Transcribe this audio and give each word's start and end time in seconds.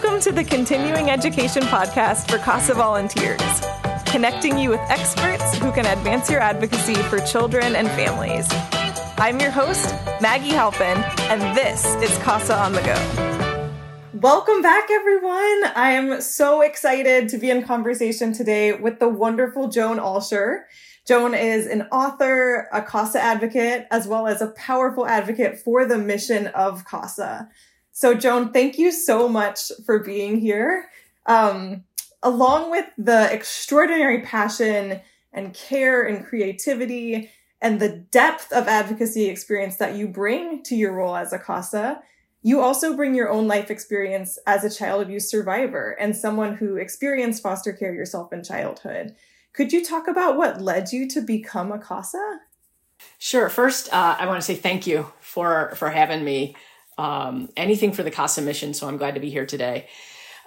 Welcome 0.00 0.20
to 0.20 0.30
the 0.30 0.44
Continuing 0.44 1.10
Education 1.10 1.64
Podcast 1.64 2.30
for 2.30 2.38
CASA 2.38 2.74
volunteers, 2.74 3.40
connecting 4.06 4.56
you 4.56 4.70
with 4.70 4.80
experts 4.82 5.58
who 5.58 5.72
can 5.72 5.86
advance 5.86 6.30
your 6.30 6.38
advocacy 6.38 6.94
for 6.94 7.18
children 7.18 7.74
and 7.74 7.88
families. 7.88 8.46
I'm 9.18 9.40
your 9.40 9.50
host, 9.50 9.92
Maggie 10.22 10.50
Halpin, 10.50 10.98
and 11.32 11.56
this 11.56 11.84
is 11.96 12.16
CASA 12.18 12.56
on 12.56 12.74
the 12.74 12.82
Go. 12.82 14.20
Welcome 14.20 14.62
back, 14.62 14.88
everyone. 14.88 15.64
I 15.74 15.94
am 15.94 16.20
so 16.20 16.60
excited 16.60 17.28
to 17.30 17.36
be 17.36 17.50
in 17.50 17.64
conversation 17.64 18.32
today 18.32 18.74
with 18.74 19.00
the 19.00 19.08
wonderful 19.08 19.66
Joan 19.66 19.96
Ulsher. 19.96 20.62
Joan 21.08 21.34
is 21.34 21.66
an 21.66 21.88
author, 21.90 22.68
a 22.72 22.82
CASA 22.82 23.20
advocate, 23.20 23.88
as 23.90 24.06
well 24.06 24.28
as 24.28 24.40
a 24.42 24.52
powerful 24.52 25.08
advocate 25.08 25.58
for 25.58 25.84
the 25.84 25.98
mission 25.98 26.46
of 26.48 26.84
CASA. 26.84 27.48
So, 27.98 28.14
Joan, 28.14 28.52
thank 28.52 28.78
you 28.78 28.92
so 28.92 29.28
much 29.28 29.72
for 29.84 29.98
being 29.98 30.38
here. 30.38 30.88
Um, 31.26 31.82
along 32.22 32.70
with 32.70 32.86
the 32.96 33.28
extraordinary 33.32 34.22
passion 34.22 35.00
and 35.32 35.52
care 35.52 36.04
and 36.04 36.24
creativity 36.24 37.28
and 37.60 37.80
the 37.80 37.88
depth 37.88 38.52
of 38.52 38.68
advocacy 38.68 39.24
experience 39.24 39.78
that 39.78 39.96
you 39.96 40.06
bring 40.06 40.62
to 40.62 40.76
your 40.76 40.92
role 40.92 41.16
as 41.16 41.32
a 41.32 41.40
CASA, 41.40 42.00
you 42.42 42.60
also 42.60 42.94
bring 42.94 43.16
your 43.16 43.30
own 43.30 43.48
life 43.48 43.68
experience 43.68 44.38
as 44.46 44.62
a 44.62 44.70
child 44.70 45.02
abuse 45.02 45.28
survivor 45.28 45.96
and 45.98 46.16
someone 46.16 46.54
who 46.54 46.76
experienced 46.76 47.42
foster 47.42 47.72
care 47.72 47.92
yourself 47.92 48.32
in 48.32 48.44
childhood. 48.44 49.16
Could 49.52 49.72
you 49.72 49.84
talk 49.84 50.06
about 50.06 50.36
what 50.36 50.60
led 50.60 50.92
you 50.92 51.08
to 51.08 51.20
become 51.20 51.72
a 51.72 51.80
CASA? 51.80 52.42
Sure. 53.18 53.48
First, 53.48 53.92
uh, 53.92 54.14
I 54.20 54.26
want 54.26 54.40
to 54.40 54.46
say 54.46 54.54
thank 54.54 54.86
you 54.86 55.10
for 55.18 55.74
for 55.74 55.90
having 55.90 56.22
me 56.22 56.54
um, 56.98 57.48
anything 57.56 57.92
for 57.92 58.02
the 58.02 58.10
CASA 58.10 58.42
mission. 58.42 58.74
So 58.74 58.88
I'm 58.88 58.98
glad 58.98 59.14
to 59.14 59.20
be 59.20 59.30
here 59.30 59.46
today. 59.46 59.86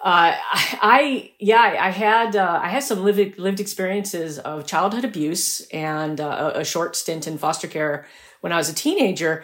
Uh, 0.03 0.33
I 0.53 1.31
yeah, 1.39 1.77
I 1.79 1.91
had 1.91 2.35
uh, 2.35 2.59
I 2.61 2.69
had 2.69 2.83
some 2.83 3.03
lived 3.03 3.37
lived 3.37 3.59
experiences 3.59 4.39
of 4.39 4.65
childhood 4.65 5.05
abuse 5.05 5.61
and 5.67 6.19
uh, 6.19 6.53
a, 6.55 6.65
short 6.65 6.95
stint 6.95 7.27
in 7.27 7.37
foster 7.37 7.67
care 7.67 8.07
when 8.41 8.51
I 8.51 8.57
was 8.57 8.67
a 8.67 8.73
teenager. 8.73 9.43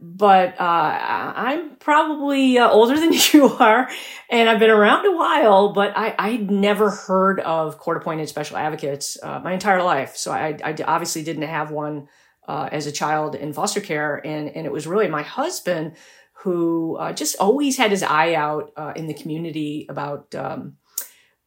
But 0.00 0.60
uh, 0.60 1.32
I'm 1.36 1.76
probably 1.76 2.58
uh, 2.58 2.68
older 2.68 2.98
than 2.98 3.12
you 3.32 3.46
are, 3.60 3.88
and 4.28 4.48
I've 4.48 4.58
been 4.58 4.70
around 4.70 5.06
a 5.06 5.16
while. 5.16 5.72
But 5.72 5.96
I 5.96 6.16
I'd 6.18 6.50
never 6.50 6.90
heard 6.90 7.38
of 7.38 7.78
court 7.78 7.98
appointed 7.98 8.28
special 8.28 8.56
advocates 8.56 9.16
uh, 9.22 9.38
my 9.38 9.52
entire 9.52 9.84
life, 9.84 10.16
so 10.16 10.32
I, 10.32 10.58
I 10.64 10.74
obviously 10.84 11.22
didn't 11.22 11.44
have 11.44 11.70
one 11.70 12.08
as 12.48 12.86
a 12.86 12.92
child 12.92 13.36
in 13.36 13.52
foster 13.52 13.80
care, 13.80 14.20
and 14.26 14.48
and 14.48 14.66
it 14.66 14.72
was 14.72 14.88
really 14.88 15.06
my 15.06 15.22
husband 15.22 15.94
who 16.42 16.96
uh, 16.96 17.12
just 17.12 17.36
always 17.38 17.76
had 17.76 17.92
his 17.92 18.02
eye 18.02 18.34
out 18.34 18.72
uh, 18.76 18.92
in 18.96 19.06
the 19.06 19.14
community 19.14 19.86
about 19.88 20.34
um, 20.34 20.76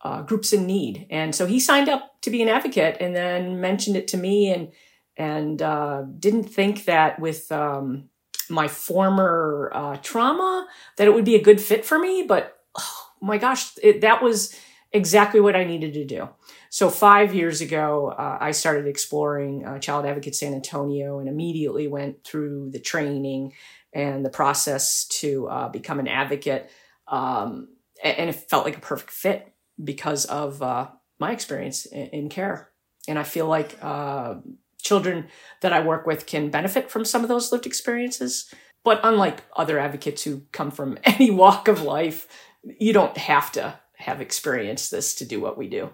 uh, 0.02 0.22
groups 0.22 0.54
in 0.54 0.66
need. 0.66 1.06
And 1.10 1.36
so 1.36 1.46
he 1.46 1.60
signed 1.60 1.90
up 1.90 2.22
to 2.22 2.30
be 2.30 2.42
an 2.42 2.48
advocate 2.48 2.98
and 3.02 3.14
then 3.14 3.60
mentioned 3.60 3.98
it 3.98 4.08
to 4.10 4.18
me 4.18 4.54
and 4.54 4.72
and 5.18 5.62
uh, 5.62 6.04
didn't 6.20 6.46
think 6.46 6.86
that 6.86 7.20
with 7.20 7.52
um, 7.52 8.10
my 8.50 8.68
former 8.68 9.72
uh, 9.74 9.98
trauma 9.98 10.68
that 10.98 11.08
it 11.08 11.14
would 11.14 11.26
be 11.26 11.36
a 11.36 11.44
good 11.44 11.60
fit 11.60 11.86
for 11.86 12.00
me. 12.00 12.24
But 12.28 12.58
oh 12.78 13.08
my 13.22 13.38
gosh, 13.38 13.72
it, 13.84 14.02
that 14.02 14.22
was 14.22 14.58
exactly 14.94 15.42
what 15.42 15.56
I 15.58 15.66
needed 15.66 15.94
to 15.96 16.06
do. 16.06 16.30
So 16.70 16.90
five 16.90 17.34
years 17.34 17.60
ago, 17.62 18.14
uh, 18.18 18.38
I 18.40 18.52
started 18.52 18.88
exploring 18.88 19.80
Child 19.80 20.06
Advocate 20.06 20.36
San 20.36 20.54
Antonio 20.54 21.20
and 21.20 21.28
immediately 21.28 21.88
went 21.88 22.24
through 22.24 22.72
the 22.72 22.80
training 22.80 23.54
and 23.96 24.26
the 24.26 24.30
process 24.30 25.08
to 25.08 25.48
uh, 25.48 25.70
become 25.70 26.00
an 26.00 26.08
advocate. 26.08 26.70
Um, 27.08 27.70
and 28.04 28.30
it 28.30 28.36
felt 28.36 28.66
like 28.66 28.78
a 28.78 28.82
perfect 28.82 29.10
fit 29.10 29.54
because 29.82 30.26
of 30.26 30.62
uh, 30.62 30.90
my 31.18 31.32
experience 31.32 31.86
in, 31.86 32.08
in, 32.08 32.30
care. 32.30 32.72
And 33.08 33.18
I 33.18 33.24
feel 33.24 33.48
like 33.48 33.78
uh, 33.82 34.36
children 34.82 35.28
that 35.62 35.72
I 35.72 35.80
work 35.80 36.06
with 36.06 36.26
can 36.26 36.50
benefit 36.50 36.92
from 36.92 37.06
some 37.06 37.24
of 37.24 37.30
those 37.30 37.54
lived 37.54 37.66
experiences. 37.66 38.54
But 38.84 39.00
unlike 39.02 39.44
other 39.56 39.80
advocates 39.80 40.24
who 40.24 40.42
come 40.52 40.72
from 40.72 40.98
any 41.06 41.32
walk 41.32 41.70
of 41.70 41.82
life, 41.82 42.28
you 42.64 42.92
don't 42.92 43.18
have 43.18 43.52
to 43.54 43.80
have 43.98 44.20
experienced 44.20 44.92
this 44.92 45.16
to 45.16 45.26
do 45.26 45.40
what 45.40 45.58
we 45.58 45.70
do. 45.70 45.90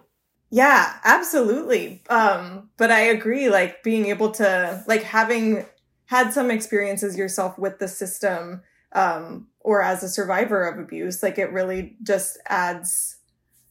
Yeah, 0.50 0.94
absolutely. 1.06 2.02
Um, 2.10 2.72
but 2.78 2.92
I 2.92 3.02
agree, 3.02 3.50
like 3.50 3.84
being 3.84 4.08
able 4.08 4.32
to, 4.32 4.84
like 4.88 5.04
having 5.04 5.66
had 6.12 6.34
some 6.34 6.52
experiences 6.52 7.18
yourself 7.18 7.58
with 7.58 7.80
the 7.80 7.88
system 7.88 8.62
um, 8.92 9.48
or 9.62 9.82
as 9.82 10.04
a 10.04 10.10
survivor 10.10 10.68
of 10.68 10.78
abuse, 10.78 11.24
like 11.24 11.38
it 11.38 11.54
really 11.54 11.96
just 12.04 12.38
adds, 12.48 13.16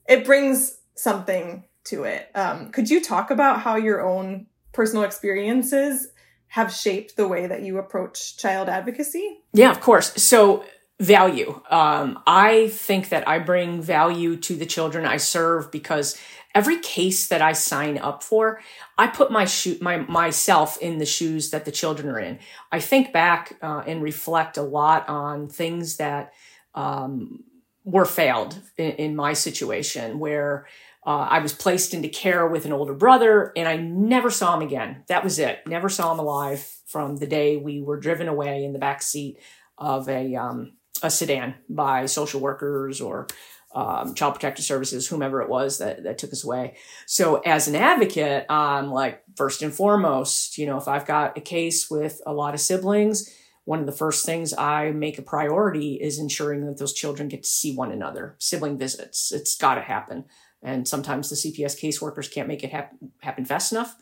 it 0.08 0.24
brings 0.24 0.78
something 0.94 1.64
to 1.84 2.04
it. 2.04 2.30
Um, 2.34 2.70
could 2.72 2.88
you 2.88 3.04
talk 3.04 3.30
about 3.30 3.60
how 3.60 3.76
your 3.76 4.00
own 4.08 4.46
personal 4.72 5.04
experiences 5.04 6.08
have 6.46 6.72
shaped 6.72 7.14
the 7.14 7.28
way 7.28 7.46
that 7.46 7.60
you 7.60 7.76
approach 7.76 8.38
child 8.38 8.70
advocacy? 8.70 9.40
Yeah, 9.52 9.70
of 9.70 9.82
course. 9.82 10.10
So, 10.22 10.64
value. 10.98 11.60
Um, 11.70 12.22
I 12.26 12.68
think 12.68 13.10
that 13.10 13.28
I 13.28 13.38
bring 13.38 13.82
value 13.82 14.36
to 14.36 14.56
the 14.56 14.66
children 14.66 15.04
I 15.04 15.18
serve 15.18 15.70
because 15.70 16.18
every 16.54 16.78
case 16.80 17.28
that 17.28 17.42
I 17.42 17.52
sign 17.52 17.98
up 17.98 18.22
for, 18.22 18.60
I 18.98 19.06
put 19.06 19.30
my 19.30 19.44
shoe, 19.44 19.78
my 19.80 19.98
myself 19.98 20.78
in 20.78 20.98
the 20.98 21.06
shoes 21.06 21.50
that 21.50 21.64
the 21.64 21.72
children 21.72 22.08
are 22.08 22.18
in. 22.18 22.38
I 22.72 22.80
think 22.80 23.12
back 23.12 23.56
uh, 23.62 23.82
and 23.86 24.02
reflect 24.02 24.56
a 24.56 24.62
lot 24.62 25.08
on 25.08 25.48
things 25.48 25.96
that 25.96 26.32
um, 26.74 27.44
were 27.84 28.04
failed 28.04 28.60
in, 28.76 28.92
in, 28.92 29.16
my 29.16 29.32
situation, 29.32 30.18
where 30.18 30.66
uh, 31.06 31.26
I 31.30 31.38
was 31.38 31.52
placed 31.52 31.94
into 31.94 32.08
care 32.08 32.46
with 32.46 32.66
an 32.66 32.72
older 32.72 32.94
brother, 32.94 33.52
and 33.56 33.66
I 33.66 33.76
never 33.76 34.30
saw 34.30 34.54
him 34.56 34.62
again. 34.62 35.04
That 35.08 35.24
was 35.24 35.38
it. 35.38 35.60
Never 35.66 35.88
saw 35.88 36.12
him 36.12 36.18
alive 36.18 36.68
from 36.86 37.16
the 37.16 37.26
day 37.26 37.56
we 37.56 37.80
were 37.80 37.98
driven 37.98 38.28
away 38.28 38.64
in 38.64 38.72
the 38.72 38.78
back 38.78 39.02
seat 39.02 39.38
of 39.78 40.08
a 40.08 40.34
um, 40.36 40.72
a 41.02 41.10
sedan 41.10 41.54
by 41.68 42.06
social 42.06 42.40
workers 42.40 43.00
or 43.00 43.26
um, 43.72 44.14
child 44.14 44.34
protective 44.34 44.64
services, 44.64 45.06
whomever 45.06 45.42
it 45.42 45.48
was 45.48 45.78
that, 45.78 46.02
that 46.02 46.18
took 46.18 46.32
us 46.32 46.44
away. 46.44 46.76
So 47.06 47.36
as 47.36 47.68
an 47.68 47.76
advocate, 47.76 48.46
I'm 48.48 48.90
like, 48.90 49.22
first 49.36 49.62
and 49.62 49.72
foremost, 49.72 50.58
you 50.58 50.66
know, 50.66 50.76
if 50.76 50.88
I've 50.88 51.06
got 51.06 51.38
a 51.38 51.40
case 51.40 51.90
with 51.90 52.20
a 52.26 52.32
lot 52.32 52.54
of 52.54 52.60
siblings, 52.60 53.30
one 53.64 53.78
of 53.78 53.86
the 53.86 53.92
first 53.92 54.26
things 54.26 54.52
I 54.52 54.90
make 54.90 55.18
a 55.18 55.22
priority 55.22 55.94
is 55.94 56.18
ensuring 56.18 56.66
that 56.66 56.78
those 56.78 56.92
children 56.92 57.28
get 57.28 57.44
to 57.44 57.48
see 57.48 57.74
one 57.74 57.92
another. 57.92 58.34
Sibling 58.38 58.78
visits, 58.78 59.30
it's 59.30 59.56
got 59.56 59.76
to 59.76 59.82
happen. 59.82 60.24
And 60.62 60.88
sometimes 60.88 61.30
the 61.30 61.36
CPS 61.36 61.80
caseworkers 61.80 62.32
can't 62.32 62.48
make 62.48 62.64
it 62.64 62.72
happen, 62.72 63.12
happen 63.20 63.44
fast 63.44 63.72
enough. 63.72 63.94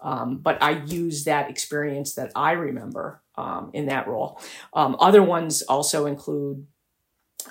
Um, 0.00 0.38
but 0.38 0.62
I 0.62 0.82
use 0.84 1.24
that 1.24 1.50
experience 1.50 2.14
that 2.14 2.30
I 2.36 2.52
remember 2.52 3.22
um, 3.36 3.70
in 3.72 3.86
that 3.86 4.06
role. 4.06 4.40
Um, 4.72 4.96
other 5.00 5.22
ones 5.22 5.62
also 5.62 6.06
include 6.06 6.66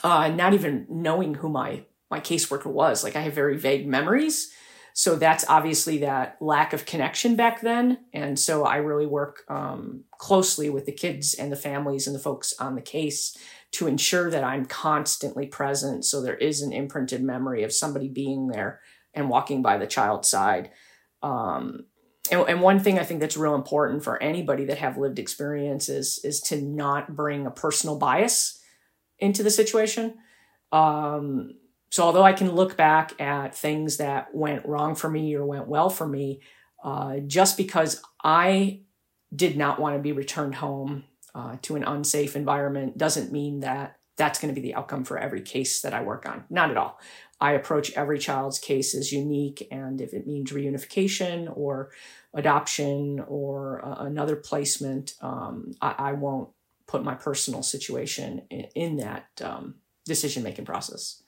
uh, 0.03 0.29
not 0.29 0.53
even 0.53 0.85
knowing 0.89 1.35
who 1.35 1.49
my 1.49 1.85
my 2.11 2.19
caseworker 2.19 2.71
was. 2.71 3.03
Like 3.03 3.15
I 3.15 3.21
have 3.21 3.33
very 3.33 3.57
vague 3.57 3.87
memories. 3.87 4.51
So 4.93 5.17
that's 5.17 5.43
obviously 5.49 5.97
that 5.97 6.37
lack 6.39 6.71
of 6.71 6.85
connection 6.85 7.35
back 7.35 7.59
then. 7.59 7.97
And 8.13 8.39
so 8.39 8.63
I 8.63 8.77
really 8.77 9.05
work 9.05 9.43
um, 9.49 10.05
closely 10.17 10.69
with 10.69 10.85
the 10.85 10.93
kids 10.93 11.33
and 11.33 11.51
the 11.51 11.57
families 11.57 12.07
and 12.07 12.15
the 12.15 12.21
folks 12.21 12.53
on 12.59 12.75
the 12.75 12.81
case 12.81 13.35
to 13.71 13.87
ensure 13.87 14.31
that 14.31 14.45
I'm 14.45 14.65
constantly 14.65 15.47
present. 15.47 16.05
So 16.05 16.21
there 16.21 16.37
is 16.37 16.61
an 16.61 16.71
imprinted 16.71 17.21
memory 17.21 17.63
of 17.63 17.73
somebody 17.73 18.07
being 18.07 18.47
there 18.47 18.79
and 19.13 19.29
walking 19.29 19.61
by 19.61 19.77
the 19.77 19.87
child's 19.87 20.29
side. 20.29 20.71
Um, 21.21 21.87
and, 22.31 22.47
and, 22.47 22.61
one 22.61 22.79
thing 22.79 22.97
I 22.97 23.03
think 23.03 23.19
that's 23.19 23.35
real 23.35 23.55
important 23.55 24.03
for 24.03 24.21
anybody 24.21 24.65
that 24.65 24.77
have 24.77 24.97
lived 24.97 25.19
experiences 25.19 26.19
is 26.23 26.39
to 26.41 26.61
not 26.61 27.15
bring 27.15 27.45
a 27.45 27.51
personal 27.51 27.97
bias 27.97 28.61
into 29.19 29.43
the 29.43 29.49
situation. 29.49 30.15
Um, 30.71 31.55
so 31.91 32.03
although 32.03 32.23
I 32.23 32.33
can 32.33 32.51
look 32.51 32.75
back 32.75 33.19
at 33.21 33.55
things 33.55 33.97
that 33.97 34.33
went 34.33 34.65
wrong 34.65 34.95
for 34.95 35.09
me 35.09 35.35
or 35.35 35.45
went 35.45 35.67
well 35.67 35.89
for 35.89 36.07
me, 36.07 36.41
uh, 36.83 37.17
just 37.25 37.57
because 37.57 38.01
I 38.23 38.81
did 39.33 39.57
not 39.57 39.79
want 39.79 39.95
to 39.95 40.01
be 40.01 40.11
returned 40.11 40.55
home 40.55 41.05
uh, 41.33 41.57
to 41.63 41.75
an 41.75 41.83
unsafe 41.83 42.35
environment 42.35 42.97
doesn't 42.97 43.31
mean 43.31 43.61
that 43.61 43.97
that's 44.17 44.39
going 44.39 44.53
to 44.53 44.59
be 44.59 44.65
the 44.65 44.75
outcome 44.75 45.03
for 45.03 45.17
every 45.17 45.41
case 45.41 45.81
that 45.81 45.93
I 45.93 46.01
work 46.01 46.25
on. 46.25 46.45
Not 46.49 46.71
at 46.71 46.77
all. 46.77 46.99
I 47.41 47.51
approach 47.51 47.91
every 47.93 48.17
child's 48.17 48.59
case 48.59 48.95
as 48.95 49.11
unique, 49.11 49.67
and 49.69 49.99
if 49.99 50.13
it 50.13 50.25
means 50.25 50.53
reunification 50.53 51.51
or 51.55 51.91
adoption 52.33 53.23
or 53.27 53.83
uh, 53.85 54.05
another 54.05 54.37
placement, 54.37 55.15
um, 55.21 55.73
I, 55.81 55.95
I, 55.97 56.11
won't 56.13 56.49
put 56.87 57.03
my 57.03 57.15
personal 57.15 57.63
situation 57.63 58.43
in, 58.49 58.67
in 58.75 58.97
that 58.97 59.27
um, 59.43 59.75
decision 60.05 60.43
making 60.43 60.65
process. 60.65 61.23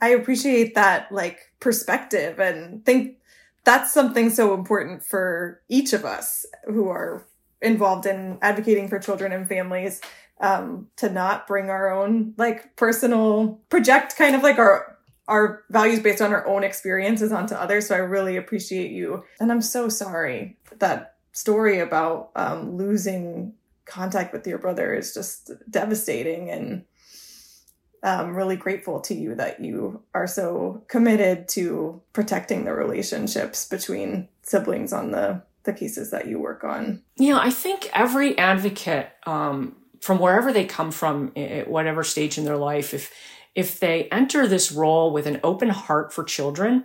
I 0.00 0.08
appreciate 0.10 0.74
that 0.74 1.10
like 1.12 1.52
perspective 1.60 2.38
and 2.38 2.84
think 2.84 3.18
that's 3.64 3.92
something 3.92 4.30
so 4.30 4.54
important 4.54 5.04
for 5.04 5.60
each 5.68 5.92
of 5.92 6.04
us 6.04 6.46
who 6.64 6.88
are 6.88 7.26
involved 7.60 8.06
in 8.06 8.38
advocating 8.40 8.88
for 8.88 8.98
children 8.98 9.32
and 9.32 9.48
families. 9.48 10.00
um, 10.40 10.88
to 10.96 11.10
not 11.10 11.46
bring 11.46 11.70
our 11.70 11.90
own 11.90 12.34
like 12.36 12.74
personal 12.76 13.60
project 13.68 14.16
kind 14.16 14.34
of 14.34 14.42
like 14.42 14.58
our 14.58 14.96
our 15.28 15.62
values 15.70 16.00
based 16.00 16.20
on 16.20 16.32
our 16.32 16.44
own 16.48 16.64
experiences 16.64 17.30
onto 17.30 17.54
others. 17.54 17.86
So 17.86 17.94
I 17.94 17.98
really 17.98 18.36
appreciate 18.36 18.90
you. 18.90 19.22
And 19.38 19.52
I'm 19.52 19.62
so 19.62 19.88
sorry 19.88 20.58
that 20.80 21.14
story 21.30 21.78
about 21.78 22.30
um, 22.34 22.76
losing 22.76 23.52
contact 23.90 24.32
with 24.32 24.46
your 24.46 24.58
brother 24.58 24.94
is 24.94 25.12
just 25.12 25.50
devastating. 25.68 26.50
And 26.50 26.84
I'm 28.02 28.34
really 28.34 28.56
grateful 28.56 29.00
to 29.00 29.14
you 29.14 29.34
that 29.34 29.60
you 29.60 30.02
are 30.14 30.26
so 30.26 30.84
committed 30.88 31.48
to 31.50 32.00
protecting 32.12 32.64
the 32.64 32.72
relationships 32.72 33.66
between 33.66 34.28
siblings 34.42 34.92
on 34.92 35.10
the 35.10 35.42
the 35.64 35.72
cases 35.74 36.10
that 36.10 36.26
you 36.26 36.38
work 36.38 36.64
on. 36.64 37.02
Yeah, 37.18 37.38
I 37.38 37.50
think 37.50 37.90
every 37.92 38.38
advocate, 38.38 39.10
um, 39.26 39.76
from 40.00 40.18
wherever 40.18 40.54
they 40.54 40.64
come 40.64 40.90
from, 40.90 41.32
at 41.36 41.68
whatever 41.68 42.02
stage 42.02 42.38
in 42.38 42.46
their 42.46 42.56
life, 42.56 42.94
if 42.94 43.12
if 43.54 43.80
they 43.80 44.08
enter 44.10 44.46
this 44.46 44.72
role 44.72 45.12
with 45.12 45.26
an 45.26 45.40
open 45.42 45.68
heart 45.68 46.12
for 46.14 46.24
children 46.24 46.84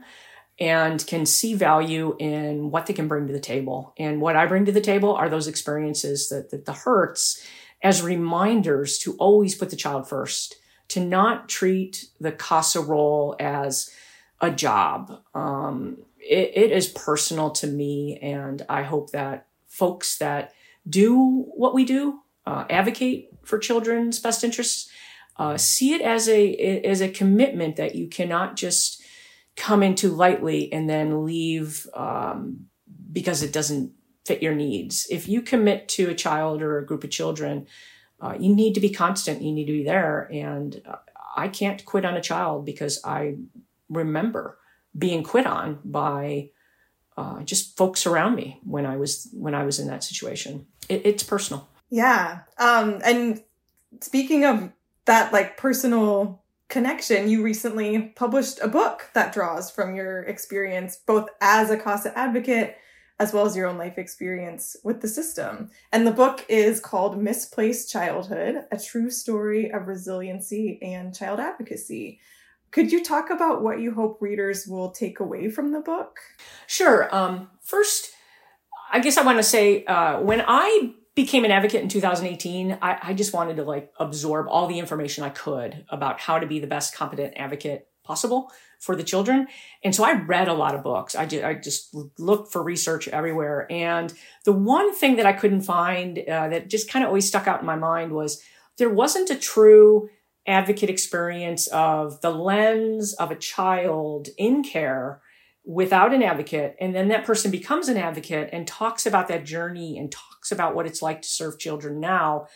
and 0.59 1.05
can 1.05 1.25
see 1.25 1.53
value 1.53 2.15
in 2.17 2.71
what 2.71 2.85
they 2.85 2.93
can 2.93 3.07
bring 3.07 3.27
to 3.27 3.33
the 3.33 3.39
table. 3.39 3.93
And 3.97 4.21
what 4.21 4.35
I 4.35 4.45
bring 4.45 4.65
to 4.65 4.71
the 4.71 4.81
table 4.81 5.13
are 5.13 5.29
those 5.29 5.47
experiences 5.47 6.29
that, 6.29 6.49
that 6.51 6.65
the 6.65 6.73
hurts 6.73 7.45
as 7.81 8.01
reminders 8.01 8.97
to 8.99 9.15
always 9.17 9.55
put 9.55 9.69
the 9.69 9.75
child 9.75 10.07
first, 10.07 10.55
to 10.87 10.99
not 10.99 11.49
treat 11.49 12.05
the 12.19 12.31
CASA 12.31 12.81
role 12.81 13.35
as 13.39 13.91
a 14.41 14.49
job. 14.49 15.21
Um, 15.33 15.97
it, 16.19 16.51
it 16.55 16.71
is 16.71 16.87
personal 16.87 17.51
to 17.51 17.67
me, 17.67 18.17
and 18.21 18.65
I 18.69 18.83
hope 18.83 19.11
that 19.11 19.47
folks 19.67 20.17
that 20.17 20.53
do 20.87 21.43
what 21.55 21.73
we 21.73 21.85
do, 21.85 22.21
uh, 22.45 22.65
advocate 22.69 23.29
for 23.43 23.57
children's 23.57 24.19
best 24.19 24.43
interests, 24.43 24.89
uh, 25.37 25.57
see 25.57 25.93
it 25.93 26.01
as 26.01 26.29
a 26.29 26.55
as 26.85 27.01
a 27.01 27.09
commitment 27.09 27.75
that 27.75 27.95
you 27.95 28.07
cannot 28.07 28.55
just 28.55 28.94
come 29.55 29.83
into 29.83 30.09
lightly 30.09 30.71
and 30.71 30.89
then 30.89 31.25
leave 31.25 31.87
um, 31.93 32.65
because 33.11 33.41
it 33.41 33.53
doesn't 33.53 33.91
fit 34.25 34.41
your 34.41 34.55
needs. 34.55 35.07
If 35.09 35.27
you 35.27 35.41
commit 35.41 35.87
to 35.89 36.09
a 36.09 36.15
child 36.15 36.61
or 36.61 36.77
a 36.77 36.85
group 36.85 37.03
of 37.03 37.11
children, 37.11 37.67
uh, 38.19 38.35
you 38.39 38.53
need 38.55 38.73
to 38.73 38.79
be 38.79 38.89
constant. 38.89 39.41
You 39.41 39.53
need 39.53 39.65
to 39.65 39.73
be 39.73 39.83
there. 39.83 40.29
And 40.31 40.81
uh, 40.85 40.97
I 41.35 41.47
can't 41.47 41.83
quit 41.85 42.05
on 42.05 42.17
a 42.17 42.21
child 42.21 42.65
because 42.65 42.99
I 43.03 43.35
remember 43.89 44.57
being 44.97 45.23
quit 45.23 45.45
on 45.45 45.79
by 45.83 46.49
uh, 47.17 47.43
just 47.43 47.77
folks 47.77 48.05
around 48.05 48.35
me 48.35 48.59
when 48.63 48.85
I 48.85 48.97
was 48.97 49.29
when 49.33 49.53
I 49.53 49.63
was 49.63 49.79
in 49.79 49.87
that 49.87 50.03
situation. 50.03 50.65
It, 50.89 51.01
it's 51.05 51.23
personal. 51.23 51.69
Yeah. 51.89 52.39
Um, 52.57 53.01
and 53.05 53.41
speaking 54.01 54.45
of 54.45 54.71
that 55.05 55.31
like 55.31 55.57
personal 55.57 56.43
connection, 56.75 57.30
you 57.30 57.42
recently 57.42 58.12
published 58.18 58.60
a 58.62 58.68
book 58.68 59.10
that 59.13 59.31
draws 59.31 59.72
from 59.72 59.95
your 59.95 60.24
experience, 60.24 60.98
both 60.98 61.30
as 61.39 61.69
a 61.69 61.77
CASA 61.77 62.12
advocate 62.19 62.75
as 63.18 63.31
well 63.31 63.45
as 63.45 63.56
your 63.56 63.68
own 63.68 63.77
life 63.77 63.98
experience 63.98 64.75
with 64.83 65.00
the 65.00 65.07
system. 65.07 65.69
And 65.94 66.06
the 66.06 66.12
book 66.12 66.45
is 66.50 66.81
called 66.81 67.18
Misplaced 67.18 67.89
Childhood 67.89 68.66
A 68.74 68.77
True 68.77 69.10
Story 69.10 69.72
of 69.72 69.88
Resiliency 69.88 70.77
and 70.81 71.16
Child 71.16 71.39
Advocacy. 71.39 72.19
Could 72.72 72.92
you 72.92 73.06
talk 73.06 73.30
about 73.30 73.63
what 73.63 73.80
you 73.80 73.94
hope 73.94 74.22
readers 74.22 74.68
will 74.68 74.92
take 74.92 75.22
away 75.22 75.50
from 75.50 75.72
the 75.72 75.80
book? 75.80 76.19
Sure. 76.68 77.07
Um, 77.16 77.51
first, 77.62 78.12
I 78.92 79.00
guess 79.00 79.16
I 79.16 79.24
want 79.24 79.38
to 79.38 79.44
say 79.44 79.86
uh, 79.86 80.19
when 80.19 80.44
I 80.45 80.94
became 81.15 81.45
an 81.45 81.51
advocate 81.51 81.81
in 81.81 81.89
2018, 81.89 82.77
I, 82.81 83.00
I 83.01 83.13
just 83.13 83.33
wanted 83.33 83.56
to 83.57 83.63
like 83.63 83.91
absorb 83.97 84.47
all 84.50 84.67
the 84.67 84.79
information 84.79 85.23
I 85.23 85.29
could 85.29 85.85
about 85.89 86.19
how 86.19 86.39
to 86.39 86.45
be 86.45 86.59
the 86.59 86.67
best 86.67 86.94
competent 86.94 87.33
advocate 87.38 87.88
possible 88.03 88.51
for 88.79 88.95
the 88.95 89.03
children. 89.03 89.47
And 89.83 89.95
so 89.95 90.03
I 90.03 90.13
read 90.13 90.47
a 90.47 90.53
lot 90.53 90.75
of 90.75 90.83
books. 90.83 91.15
I, 91.15 91.25
just, 91.25 91.44
I 91.44 91.53
just 91.56 91.95
looked 92.19 92.51
for 92.51 92.62
research 92.62 93.07
everywhere. 93.07 93.65
And 93.71 94.13
the 94.44 94.51
one 94.51 94.94
thing 94.94 95.15
that 95.15 95.25
I 95.25 95.33
couldn't 95.33 95.62
find 95.62 96.19
uh, 96.19 96.50
that 96.50 96.69
just 96.69 96.89
kind 96.89 97.03
of 97.03 97.07
always 97.07 97.27
stuck 97.27 97.47
out 97.47 97.62
in 97.62 97.65
my 97.65 97.77
mind 97.77 98.12
was 98.12 98.44
there 98.77 98.89
wasn't 98.89 99.29
a 99.29 99.35
true 99.35 100.09
advocate 100.45 100.89
experience 100.89 101.67
of 101.67 102.21
the 102.21 102.29
lens 102.29 103.13
of 103.13 103.31
a 103.31 103.35
child 103.35 104.27
in 104.38 104.63
care 104.63 105.21
without 105.65 106.13
an 106.13 106.21
advocate. 106.21 106.75
And 106.79 106.95
then 106.95 107.07
that 107.07 107.25
person 107.25 107.51
becomes 107.51 107.89
an 107.89 107.97
advocate 107.97 108.50
and 108.53 108.67
talks 108.67 109.06
about 109.06 109.27
that 109.29 109.45
journey 109.45 109.97
and 109.97 110.12
talks 110.12 110.51
about 110.51 110.75
what 110.75 110.85
it's 110.85 111.01
like 111.01 111.21
to 111.23 111.27
serve 111.27 111.59
children 111.59 112.00
now 112.00 112.47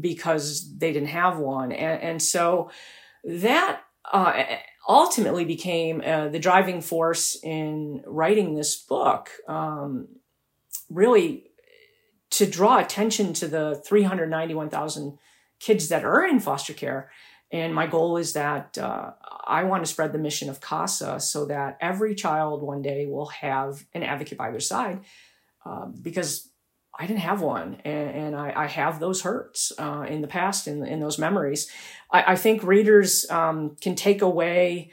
because 0.00 0.72
they 0.78 0.92
didn't 0.92 1.08
have 1.08 1.38
one. 1.38 1.72
And, 1.72 2.02
and 2.02 2.22
so 2.22 2.70
that 3.24 3.80
uh, 4.12 4.42
ultimately 4.88 5.44
became 5.44 6.00
uh, 6.04 6.28
the 6.28 6.38
driving 6.38 6.80
force 6.80 7.36
in 7.42 8.02
writing 8.06 8.54
this 8.54 8.76
book. 8.76 9.30
Um, 9.48 10.08
really 10.90 11.50
to 12.30 12.46
draw 12.46 12.78
attention 12.78 13.32
to 13.32 13.48
the 13.48 13.82
391,000 13.86 15.18
kids 15.60 15.88
that 15.88 16.04
are 16.04 16.26
in 16.26 16.40
foster 16.40 16.72
care 16.72 17.10
and 17.52 17.74
my 17.74 17.86
goal 17.86 18.16
is 18.16 18.32
that 18.32 18.76
uh, 18.78 19.12
I 19.46 19.64
want 19.64 19.84
to 19.84 19.90
spread 19.90 20.12
the 20.12 20.18
mission 20.18 20.48
of 20.48 20.60
CASA 20.60 21.20
so 21.20 21.46
that 21.46 21.78
every 21.80 22.14
child 22.14 22.62
one 22.62 22.82
day 22.82 23.06
will 23.06 23.26
have 23.26 23.84
an 23.94 24.02
advocate 24.02 24.38
by 24.38 24.50
their 24.50 24.60
side 24.60 25.00
uh, 25.64 25.86
because 25.86 26.50
I 26.98 27.06
didn't 27.06 27.20
have 27.20 27.42
one. 27.42 27.78
And, 27.84 28.10
and 28.10 28.36
I, 28.36 28.52
I, 28.56 28.66
have 28.66 29.00
those 29.00 29.22
hurts 29.22 29.72
uh, 29.78 30.06
in 30.08 30.20
the 30.20 30.28
past 30.28 30.66
and 30.66 30.82
in, 30.86 30.94
in, 30.94 31.00
those 31.00 31.18
memories. 31.18 31.70
I, 32.10 32.32
I 32.32 32.36
think 32.36 32.62
readers 32.62 33.28
um, 33.30 33.76
can 33.80 33.94
take 33.94 34.22
away 34.22 34.90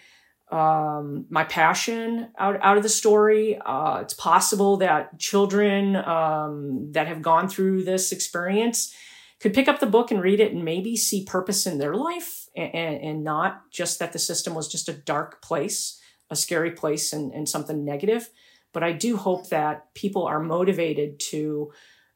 um, 0.52 1.26
my 1.30 1.44
passion 1.44 2.30
out, 2.38 2.58
out 2.62 2.78
of 2.78 2.84
the 2.84 2.90
story. 2.90 3.60
Uh, 3.64 4.00
it's 4.02 4.14
possible 4.14 4.78
that 4.78 5.18
children 5.20 5.96
um, 5.96 6.92
that 6.92 7.08
have 7.08 7.22
gone 7.22 7.48
through 7.48 7.84
this 7.84 8.12
experience 8.12 8.94
could 9.40 9.54
pick 9.54 9.68
up 9.68 9.80
the 9.80 9.86
book 9.86 10.12
and 10.12 10.22
read 10.22 10.40
it 10.40 10.54
and 10.54 10.66
maybe 10.66 10.96
see 10.96 11.24
purpose 11.24 11.66
in 11.66 11.78
their 11.78 11.96
life 11.96 12.41
and, 12.56 12.98
and 13.02 13.24
not 13.24 13.70
just 13.72 14.00
that 14.00 14.14
the 14.14 14.20
system 14.20 14.54
was 14.54 14.68
just 14.68 14.90
a 14.90 14.94
dark 14.94 15.42
place, 15.42 16.00
a 16.30 16.36
scary 16.36 16.72
place, 16.72 17.14
and, 17.14 17.34
and 17.34 17.48
something 17.48 17.84
negative. 17.84 18.30
But 18.74 18.84
I 18.84 18.92
do 18.94 19.18
hope 19.18 19.50
that 19.50 19.94
people 19.94 20.26
are 20.26 20.40
motivated 20.40 21.20
to 21.32 21.72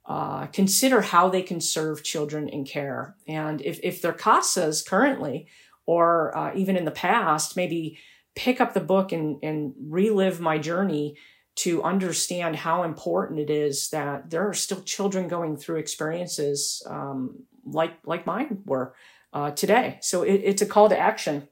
uh, 0.06 0.46
consider 0.48 1.02
how 1.02 1.30
they 1.30 1.42
can 1.42 1.60
serve 1.60 2.04
children 2.04 2.48
in 2.48 2.64
care. 2.64 3.16
And 3.28 3.62
if, 3.62 3.80
if 3.84 4.02
their 4.02 4.14
CASAs 4.14 4.86
currently, 4.86 5.48
or 5.86 6.36
uh, 6.38 6.52
even 6.56 6.78
in 6.78 6.86
the 6.86 6.92
past, 6.92 7.56
maybe 7.56 7.98
pick 8.36 8.62
up 8.62 8.74
the 8.74 8.80
book 8.82 9.12
and, 9.12 9.38
and 9.44 9.74
relive 9.80 10.40
my 10.40 10.58
journey 10.58 11.18
to 11.56 11.82
understand 11.84 12.56
how 12.56 12.84
important 12.84 13.40
it 13.40 13.50
is 13.50 13.90
that 13.90 14.30
there 14.30 14.48
are 14.48 14.54
still 14.54 14.82
children 14.82 15.28
going 15.28 15.56
through 15.56 15.78
experiences 15.78 16.84
um, 16.90 17.44
like 17.66 17.94
like 18.06 18.26
mine 18.26 18.62
were 18.66 18.94
uh, 19.36 19.52
today. 19.52 20.00
So 20.02 20.24
it, 20.24 20.42
it's 20.44 20.62
a 20.62 20.66
call 20.66 20.90
to 20.90 20.98
action. 20.98 21.48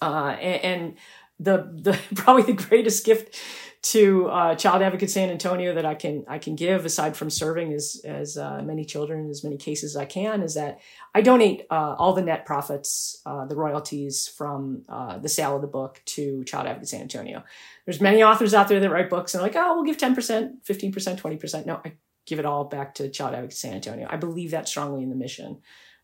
Uh, 0.00 0.36
and, 0.40 0.64
and, 0.64 0.96
the, 1.40 1.70
the 1.72 1.98
probably 2.16 2.42
the 2.42 2.64
greatest 2.64 3.06
gift 3.06 3.40
to 3.80 4.26
uh, 4.26 4.56
Child 4.56 4.82
Advocate 4.82 5.08
San 5.08 5.30
Antonio 5.30 5.72
that 5.74 5.86
I 5.86 5.94
can 5.94 6.24
I 6.26 6.38
can 6.38 6.56
give 6.56 6.84
aside 6.84 7.16
from 7.16 7.30
serving 7.30 7.72
as 7.72 8.02
as 8.04 8.36
uh, 8.36 8.60
many 8.64 8.84
children 8.84 9.30
as 9.30 9.44
many 9.44 9.56
cases 9.56 9.94
as 9.94 9.96
I 9.96 10.04
can 10.04 10.42
is 10.42 10.54
that 10.54 10.80
I 11.14 11.20
donate 11.20 11.64
uh, 11.70 11.94
all 11.96 12.12
the 12.12 12.22
net 12.22 12.44
profits 12.44 13.22
uh, 13.24 13.46
the 13.46 13.54
royalties 13.54 14.26
from 14.26 14.82
the 14.88 15.28
sale 15.28 15.54
of 15.54 15.62
the 15.62 15.68
book 15.68 16.02
to 16.06 16.42
Child 16.42 16.66
Advocate 16.66 16.88
San 16.88 17.02
Antonio. 17.02 17.44
There's 17.84 18.00
many 18.00 18.20
authors 18.20 18.52
out 18.52 18.66
there 18.66 18.80
that 18.80 18.90
write 18.90 19.10
books 19.10 19.32
and 19.34 19.42
like 19.44 19.54
oh 19.54 19.76
we'll 19.76 19.84
give 19.84 19.96
ten 19.96 20.16
percent, 20.16 20.64
fifteen 20.64 20.90
percent, 20.90 21.20
twenty 21.20 21.36
percent. 21.36 21.66
No, 21.66 21.80
I 21.84 21.92
give 22.26 22.40
it 22.40 22.46
all 22.46 22.64
back 22.64 22.96
to 22.96 23.08
Child 23.08 23.34
Advocate 23.36 23.56
San 23.56 23.74
Antonio. 23.74 24.08
I 24.10 24.16
believe 24.16 24.50
that 24.50 24.68
strongly 24.68 25.04
in 25.04 25.10
the 25.10 25.14
mission. 25.14 25.60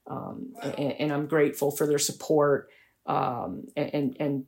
Um, 0.07 0.55
and, 0.63 0.93
and, 0.93 1.13
I'm 1.13 1.27
grateful 1.27 1.71
for 1.71 1.87
their 1.87 1.99
support 1.99 2.69
um, 3.07 3.65
and, 3.75 4.15
and 4.21 4.45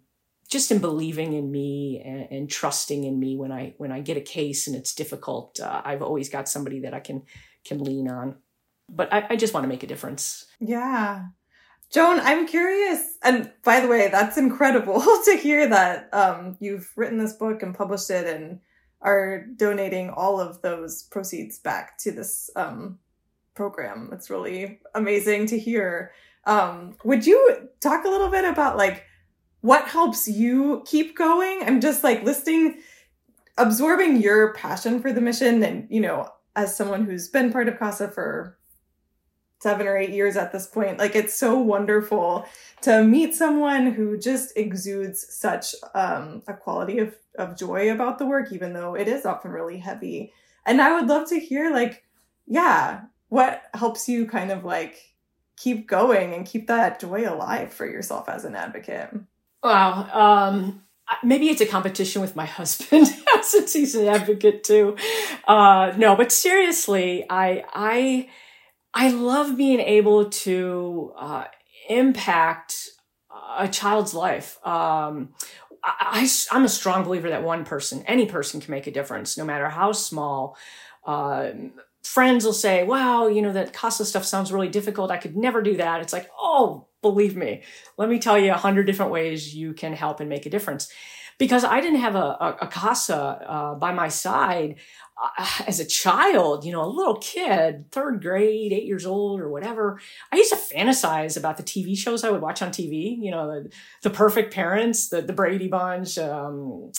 just 0.49 0.71
in 0.71 0.81
believing 0.81 1.33
in 1.33 1.51
me 1.51 2.03
and, 2.05 2.29
and, 2.31 2.51
trusting 2.51 3.05
in 3.05 3.19
me 3.19 3.37
when 3.37 3.51
I 3.51 3.75
when 3.79 3.91
I 3.91 4.01
get 4.01 4.19
a 4.19 4.21
case 4.21 4.67
and 4.67 4.77
it's 4.77 4.95
difficult. 4.95 5.59
Uh, 5.59 5.81
I've 5.83 6.03
always 6.03 6.29
got 6.29 6.49
somebody 6.49 6.81
that 6.81 6.93
I 6.93 7.01
can 7.01 7.23
can 7.65 7.83
lean 7.83 8.09
on. 8.09 8.37
But 8.89 9.13
I, 9.13 9.27
I 9.31 9.37
just 9.37 9.55
want 9.55 9.65
to 9.65 9.69
make 9.69 9.83
a 9.83 9.87
difference. 9.87 10.47
Yeah. 10.61 11.27
Joan, 11.91 12.19
I'm 12.21 12.49
curious, 12.49 13.17
and 13.23 13.53
by 13.63 13.79
the 13.79 13.87
way, 13.87 14.09
that's 14.09 14.37
incredible 14.37 15.01
to 15.25 15.39
hear 15.41 15.69
that 15.69 16.13
um, 16.13 16.57
you've 16.59 16.91
written 16.97 17.19
this 17.19 17.33
book 17.33 17.63
and 17.63 17.77
published 17.77 18.11
it 18.11 18.27
and 18.27 18.61
are 19.01 19.47
donating 19.57 20.11
all 20.11 20.41
of 20.41 20.63
those 20.63 21.05
proceeds 21.05 21.59
back 21.61 21.97
to 21.99 22.11
this 22.11 22.51
um, 22.57 22.99
program. 23.57 24.11
It's 24.13 24.31
really 24.31 24.81
amazing 24.95 25.47
to 25.47 25.59
hear. 25.59 26.13
Um, 26.45 26.97
would 27.05 27.27
you 27.27 27.69
talk 27.81 28.05
a 28.05 28.09
little 28.09 28.29
bit 28.29 28.45
about 28.45 28.77
like 28.77 29.05
what 29.63 29.89
helps 29.89 30.29
you 30.29 30.85
keep 30.87 31.17
going? 31.17 31.63
I'm 31.67 31.81
just 31.81 32.05
like 32.05 32.23
listing, 32.23 32.81
absorbing 33.59 34.23
your 34.23 34.55
passion 34.55 35.01
for 35.01 35.13
the 35.13 35.21
mission, 35.21 35.63
and 35.65 35.89
you 35.91 36.01
know, 36.01 36.29
as 36.55 36.77
someone 36.77 37.05
who's 37.05 37.29
been 37.29 37.53
part 37.53 37.69
of 37.69 37.79
CASA 37.79 38.13
for 38.13 38.59
seven 39.61 39.87
or 39.87 39.97
eight 39.97 40.11
years 40.11 40.37
at 40.37 40.53
this 40.53 40.67
point. 40.67 40.99
Like 40.99 41.17
it's 41.17 41.35
so 41.35 41.59
wonderful 41.59 42.47
to 42.83 43.03
meet 43.03 43.35
someone 43.35 43.87
who 43.93 44.19
just 44.19 44.57
exudes 44.57 45.27
such 45.35 45.75
um, 45.95 46.43
a 46.47 46.55
quality 46.55 46.99
of, 46.99 47.17
of 47.39 47.59
joy 47.59 47.91
about 47.91 48.19
the 48.19 48.27
work, 48.27 48.53
even 48.53 48.75
though 48.75 48.95
it 48.95 49.09
is 49.09 49.25
often 49.25 49.51
really 49.51 49.79
heavy. 49.79 50.33
And 50.67 50.81
I 50.81 50.93
would 50.93 51.09
love 51.09 51.29
to 51.31 51.41
hear, 51.41 51.73
like, 51.73 52.05
yeah, 52.47 53.03
what 53.29 53.63
helps 53.75 54.09
you 54.09 54.27
kind 54.27 54.51
of 54.51 54.65
like 54.65 55.15
keep 55.57 55.89
going 55.89 56.35
and 56.35 56.47
keep 56.47 56.67
that 56.67 57.01
joy 57.01 57.29
alive 57.29 57.73
for 57.73 57.87
yourself 57.87 58.29
as 58.29 58.45
an 58.45 58.55
advocate? 58.55 59.11
Wow. 59.63 60.09
Um, 60.13 60.83
maybe 61.23 61.49
it's 61.49 61.61
a 61.61 61.67
competition 61.67 62.21
with 62.21 62.37
my 62.37 62.47
husband 62.47 63.09
since 63.43 63.73
he's 63.73 63.95
an 63.95 64.09
advocate 64.09 64.65
too. 64.65 64.97
Uh, 65.47 65.93
no, 65.97 66.17
but 66.17 66.31
seriously, 66.33 67.25
I, 67.29 67.65
I, 67.73 68.29
I 68.95 69.11
love 69.11 69.57
being 69.57 69.81
able 69.81 70.31
to 70.31 71.13
uh, 71.19 71.45
impact 71.89 72.91
a 73.59 73.69
child's 73.69 74.15
life. 74.15 74.59
Um, 74.67 75.31
I, 75.83 76.29
am 76.53 76.65
a 76.65 76.69
strong 76.69 77.05
believer 77.05 77.31
that 77.31 77.43
one 77.43 77.65
person, 77.65 78.03
any 78.07 78.27
person, 78.27 78.61
can 78.61 78.71
make 78.71 78.87
a 78.87 78.91
difference, 78.91 79.39
no 79.39 79.45
matter 79.45 79.69
how 79.69 79.93
small. 79.93 80.57
Uh, 81.05 81.51
friends 82.07 82.45
will 82.45 82.53
say, 82.53 82.85
"Wow, 82.85 83.27
you 83.27 83.43
know 83.43 83.53
that 83.53 83.73
CASA 83.73 84.05
stuff 84.05 84.25
sounds 84.25 84.53
really 84.53 84.69
difficult. 84.69 85.11
I 85.11 85.19
could 85.19 85.37
never 85.37 85.63
do 85.63 85.77
that." 85.77 86.01
It's 86.01 86.13
like, 86.13 86.31
oh, 86.39 86.87
believe 87.03 87.37
me, 87.37 87.63
let 87.97 88.09
me 88.09 88.19
tell 88.19 88.39
you 88.39 88.53
a 88.53 88.57
hundred 88.57 88.87
different 88.87 89.13
ways 89.13 89.55
you 89.55 89.73
can 89.75 89.93
help 89.93 90.21
and 90.21 90.29
make 90.29 90.47
a 90.47 90.51
difference. 90.51 90.89
Because 91.39 91.65
I 91.65 91.83
didn't 91.83 92.01
have 92.01 92.15
a, 92.15 92.37
a, 92.41 92.57
a 92.63 92.67
CASA 92.67 93.17
uh, 93.17 93.75
by 93.75 93.93
my 93.93 94.09
side, 94.09 94.77
uh, 95.23 95.47
as 95.67 95.81
a 95.81 95.87
child, 95.87 96.65
you 96.65 96.73
know, 96.73 96.85
a 96.85 96.87
little 96.89 97.17
kid, 97.19 97.91
third 97.91 98.23
grade, 98.23 98.73
eight 98.73 98.85
years 98.85 99.07
old 99.07 99.41
or 99.41 99.49
whatever, 99.49 100.01
I 100.33 100.37
used 100.37 100.51
to 100.51 100.57
fantasize 100.57 101.37
about 101.37 101.57
the 101.57 101.63
TV 101.63 101.97
shows 101.97 102.25
I 102.25 102.31
would 102.31 102.43
watch 102.43 102.63
on 102.63 102.71
TV, 102.71 103.17
you 103.19 103.31
know, 103.31 103.47
the, 103.49 103.71
the 104.03 104.11
perfect 104.11 104.53
parents, 104.53 105.09
the, 105.09 105.23
the 105.23 105.33
Brady 105.33 105.69
Bunch, 105.69 106.19
um, 106.19 106.93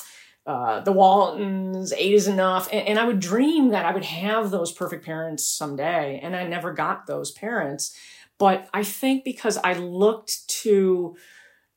uh, 0.47 0.79
the 0.79 0.93
Waltons, 0.93 1.91
eight 1.91 2.13
is 2.13 2.25
enough. 2.25 2.69
And, 2.71 2.87
and 2.87 2.99
I 2.99 3.05
would 3.05 3.19
dream 3.19 3.69
that 3.69 3.85
I 3.85 3.93
would 3.93 4.05
have 4.05 4.49
those 4.49 4.71
perfect 4.71 5.05
parents 5.05 5.45
someday. 5.45 6.21
And 6.23 6.37
I 6.37 6.47
never 6.47 6.71
got 6.71 7.05
those 7.05 7.31
parents. 7.31 7.93
But 8.37 8.69
I 8.73 8.83
think 8.83 9.25
because 9.25 9.57
I 9.57 9.73
looked 9.73 10.47
to 10.61 11.17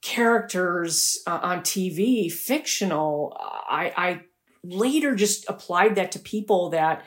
characters 0.03 1.19
uh, 1.27 1.41
on 1.43 1.61
TV, 1.61 2.31
fictional, 2.31 3.37
I, 3.41 3.93
I 3.97 4.21
later 4.63 5.17
just 5.17 5.49
applied 5.51 5.97
that 5.97 6.13
to 6.13 6.21
people 6.21 6.71
that 6.71 7.05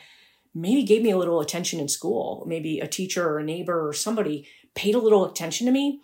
maybe 0.53 0.83
gave 0.83 1.01
me 1.01 1.11
a 1.11 1.17
little 1.17 1.39
attention 1.39 1.79
in 1.79 1.87
school. 1.87 2.43
Maybe 2.45 2.81
a 2.81 2.87
teacher 2.87 3.25
or 3.27 3.39
a 3.39 3.43
neighbor 3.43 3.87
or 3.87 3.93
somebody 3.93 4.47
paid 4.75 4.95
a 4.95 4.99
little 4.99 5.23
attention 5.23 5.65
to 5.67 5.71
me. 5.71 6.01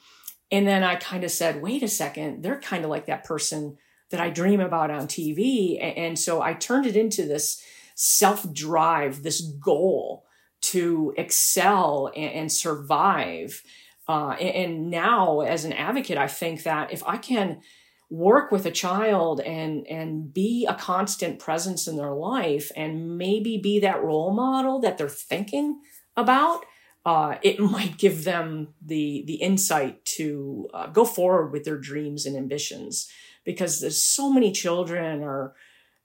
And 0.51 0.65
then 0.65 0.83
I 0.83 0.95
kind 0.95 1.25
of 1.25 1.31
said, 1.31 1.61
wait 1.61 1.83
a 1.83 1.87
second, 1.89 2.43
they're 2.43 2.61
kind 2.61 2.85
of 2.85 2.89
like 2.89 3.07
that 3.07 3.25
person 3.25 3.77
that 4.09 4.19
I 4.19 4.29
dream 4.29 4.59
about 4.59 4.91
on 4.91 5.07
TV. 5.07 5.77
And 5.81 6.17
so 6.17 6.41
I 6.41 6.53
turned 6.53 6.85
it 6.85 6.95
into 6.95 7.25
this 7.25 7.63
self 7.95 8.51
drive, 8.53 9.23
this 9.23 9.41
goal 9.41 10.25
to 10.61 11.13
excel 11.17 12.11
and, 12.15 12.51
survive. 12.51 13.63
Uh, 14.07 14.31
and 14.31 14.89
now, 14.89 15.41
as 15.41 15.65
an 15.65 15.73
advocate, 15.73 16.17
I 16.17 16.27
think 16.27 16.63
that 16.63 16.91
if 16.91 17.03
I 17.05 17.17
can 17.17 17.61
work 18.09 18.51
with 18.51 18.65
a 18.65 18.71
child 18.71 19.39
and 19.39 19.85
and 19.87 20.33
be 20.33 20.65
a 20.67 20.73
constant 20.73 21.37
presence 21.37 21.87
in 21.87 21.95
their 21.95 22.11
life 22.11 22.71
and 22.75 23.17
maybe 23.17 23.57
be 23.57 23.79
that 23.79 24.03
role 24.03 24.33
model 24.33 24.79
that 24.79 24.97
they're 24.97 25.07
thinking 25.07 25.79
about 26.17 26.65
uh, 27.05 27.35
it 27.43 27.59
might 27.75 27.97
give 27.97 28.23
them 28.23 28.69
the 28.83 29.23
the 29.27 29.35
insight 29.35 30.03
to 30.05 30.67
uh, 30.73 30.87
go 30.87 31.05
forward 31.05 31.51
with 31.51 31.65
their 31.65 31.77
dreams 31.77 32.25
and 32.25 32.35
ambitions 32.35 33.07
because 33.43 33.79
there's 33.79 34.03
so 34.03 34.31
many 34.31 34.51
children 34.51 35.23
are 35.23 35.53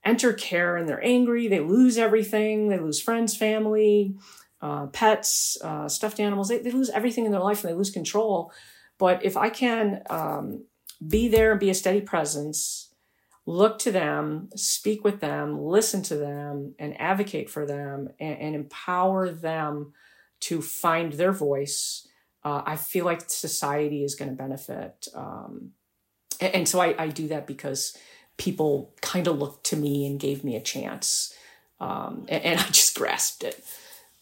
enter 0.03 0.33
care 0.33 0.77
and 0.77 0.87
they're 0.87 1.03
angry 1.03 1.47
they 1.47 1.59
lose 1.59 1.97
everything 1.97 2.69
they 2.69 2.79
lose 2.79 3.01
friends 3.01 3.35
family 3.35 4.15
uh, 4.61 4.85
pets 4.87 5.57
uh, 5.63 5.87
stuffed 5.89 6.19
animals 6.19 6.47
they, 6.47 6.59
they 6.59 6.71
lose 6.71 6.89
everything 6.91 7.25
in 7.25 7.31
their 7.31 7.41
life 7.41 7.63
and 7.63 7.71
they 7.71 7.77
lose 7.77 7.89
control 7.89 8.51
but 8.97 9.23
if 9.25 9.35
i 9.35 9.49
can 9.49 10.01
um, 10.09 10.63
be 11.05 11.27
there 11.27 11.51
and 11.51 11.59
be 11.59 11.69
a 11.69 11.73
steady 11.73 12.01
presence, 12.01 12.93
look 13.45 13.77
to 13.79 13.91
them, 13.91 14.49
speak 14.55 15.03
with 15.03 15.19
them, 15.19 15.59
listen 15.59 16.01
to 16.03 16.15
them, 16.15 16.73
and 16.79 16.99
advocate 16.99 17.49
for 17.49 17.65
them 17.65 18.09
and, 18.19 18.39
and 18.39 18.55
empower 18.55 19.29
them 19.29 19.93
to 20.41 20.61
find 20.61 21.13
their 21.13 21.31
voice. 21.31 22.07
Uh, 22.43 22.61
I 22.65 22.75
feel 22.75 23.05
like 23.05 23.29
society 23.29 24.03
is 24.03 24.15
going 24.15 24.29
to 24.29 24.37
benefit. 24.37 25.07
Um, 25.13 25.71
and, 26.41 26.67
so 26.67 26.79
I, 26.79 26.95
I, 26.97 27.07
do 27.07 27.27
that 27.29 27.47
because 27.47 27.97
people 28.37 28.93
kind 29.01 29.27
of 29.27 29.37
looked 29.37 29.65
to 29.67 29.75
me 29.75 30.05
and 30.05 30.19
gave 30.19 30.43
me 30.43 30.55
a 30.55 30.61
chance. 30.61 31.33
Um, 31.79 32.25
and, 32.29 32.43
and, 32.43 32.59
I 32.65 32.67
just 32.67 32.95
grasped 32.97 33.43
it. 33.43 33.63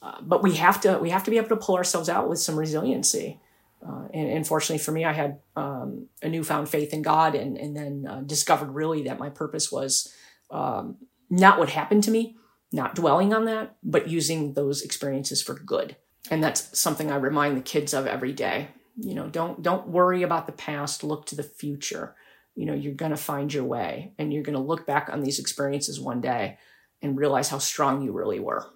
Uh, 0.01 0.17
but 0.21 0.43
we 0.43 0.55
have 0.55 0.81
to 0.81 0.97
we 0.97 1.11
have 1.11 1.23
to 1.23 1.31
be 1.31 1.37
able 1.37 1.49
to 1.49 1.55
pull 1.55 1.75
ourselves 1.75 2.09
out 2.09 2.27
with 2.27 2.39
some 2.39 2.57
resiliency. 2.57 3.39
Uh, 3.85 4.07
and, 4.13 4.29
and, 4.29 4.47
fortunately 4.47 4.83
for 4.83 4.91
me, 4.91 5.03
I 5.03 5.11
had 5.11 5.39
um, 5.55 6.07
a 6.21 6.29
newfound 6.29 6.69
faith 6.69 6.93
in 6.93 7.01
God, 7.01 7.35
and 7.35 7.57
and 7.57 7.75
then 7.75 8.05
uh, 8.09 8.21
discovered 8.21 8.71
really 8.71 9.03
that 9.03 9.19
my 9.19 9.29
purpose 9.29 9.71
was 9.71 10.13
um, 10.51 10.97
not 11.29 11.57
what 11.57 11.69
happened 11.69 12.03
to 12.03 12.11
me, 12.11 12.35
not 12.71 12.95
dwelling 12.95 13.33
on 13.33 13.45
that, 13.45 13.75
but 13.83 14.09
using 14.09 14.53
those 14.53 14.81
experiences 14.81 15.41
for 15.41 15.53
good. 15.53 15.95
And 16.29 16.43
that's 16.43 16.77
something 16.77 17.11
I 17.11 17.15
remind 17.15 17.57
the 17.57 17.61
kids 17.61 17.93
of 17.93 18.07
every 18.07 18.33
day. 18.33 18.69
You 18.95 19.15
know, 19.15 19.27
don't 19.27 19.61
don't 19.61 19.87
worry 19.87 20.23
about 20.23 20.45
the 20.45 20.53
past. 20.53 21.03
Look 21.03 21.25
to 21.27 21.35
the 21.35 21.43
future. 21.43 22.15
You 22.55 22.65
know, 22.67 22.73
you're 22.73 22.93
going 22.93 23.11
to 23.11 23.17
find 23.17 23.51
your 23.51 23.63
way, 23.63 24.13
and 24.19 24.31
you're 24.31 24.43
going 24.43 24.57
to 24.57 24.61
look 24.61 24.85
back 24.85 25.09
on 25.11 25.21
these 25.21 25.39
experiences 25.39 25.99
one 25.99 26.21
day 26.21 26.57
and 27.01 27.17
realize 27.17 27.49
how 27.49 27.57
strong 27.57 28.03
you 28.03 28.11
really 28.11 28.39
were. 28.39 28.69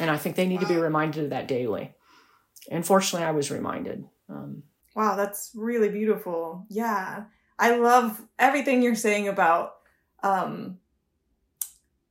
And 0.00 0.10
I 0.10 0.16
think 0.16 0.36
they 0.36 0.46
need 0.46 0.60
to 0.60 0.66
be 0.66 0.76
reminded 0.76 1.24
of 1.24 1.30
that 1.30 1.48
daily 1.48 1.94
and 2.70 2.86
fortunately, 2.86 3.26
I 3.26 3.32
was 3.32 3.50
reminded. 3.50 4.04
Um, 4.28 4.62
wow, 4.94 5.16
that's 5.16 5.52
really 5.54 5.88
beautiful. 5.88 6.66
Yeah, 6.68 7.24
I 7.58 7.76
love 7.76 8.20
everything 8.38 8.82
you're 8.82 8.94
saying 8.94 9.28
about 9.28 9.76
um, 10.22 10.78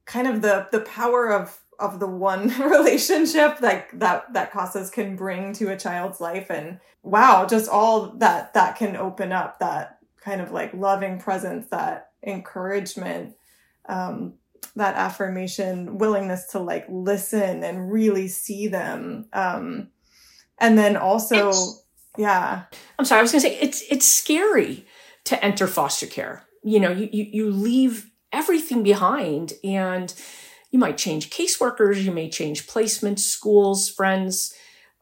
kind 0.05 0.27
of 0.27 0.41
the 0.41 0.67
the 0.71 0.81
power 0.81 1.31
of 1.31 1.57
of 1.79 1.99
the 1.99 2.07
one 2.07 2.47
relationship 2.59 3.61
like 3.61 3.91
that 3.99 4.33
that 4.33 4.51
CASAs 4.51 4.91
can 4.91 5.15
bring 5.15 5.53
to 5.53 5.71
a 5.71 5.77
child's 5.77 6.19
life. 6.19 6.49
And 6.49 6.79
wow 7.03 7.45
just 7.45 7.69
all 7.69 8.09
that 8.17 8.53
that 8.53 8.77
can 8.77 8.95
open 8.95 9.31
up 9.31 9.59
that 9.59 9.99
kind 10.21 10.41
of 10.41 10.51
like 10.51 10.73
loving 10.73 11.19
presence 11.19 11.67
that 11.69 12.09
encouragement 12.23 13.35
um 13.87 14.33
that 14.75 14.95
affirmation 14.95 15.97
willingness 15.97 16.47
to 16.47 16.59
like 16.59 16.85
listen 16.89 17.63
and 17.63 17.91
really 17.91 18.27
see 18.27 18.67
them. 18.67 19.27
Um 19.33 19.89
and 20.59 20.77
then 20.77 20.97
also 20.97 21.49
it's, 21.49 21.83
yeah. 22.17 22.63
I'm 22.97 23.05
sorry 23.05 23.19
i 23.19 23.21
was 23.21 23.31
to 23.31 23.39
say 23.39 23.57
it's 23.59 23.83
it's 23.89 24.05
scary 24.05 24.85
to 25.25 25.43
enter 25.43 25.67
foster 25.67 26.07
care. 26.07 26.43
You 26.63 26.79
know 26.79 26.91
you, 26.91 27.07
you 27.11 27.27
you 27.31 27.51
leave 27.51 28.09
everything 28.31 28.83
behind 28.83 29.53
and 29.63 30.13
you 30.71 30.79
might 30.79 30.97
change 30.97 31.29
caseworkers 31.29 32.01
you 32.01 32.11
may 32.11 32.29
change 32.29 32.67
placements 32.67 33.19
schools 33.19 33.89
friends 33.89 34.53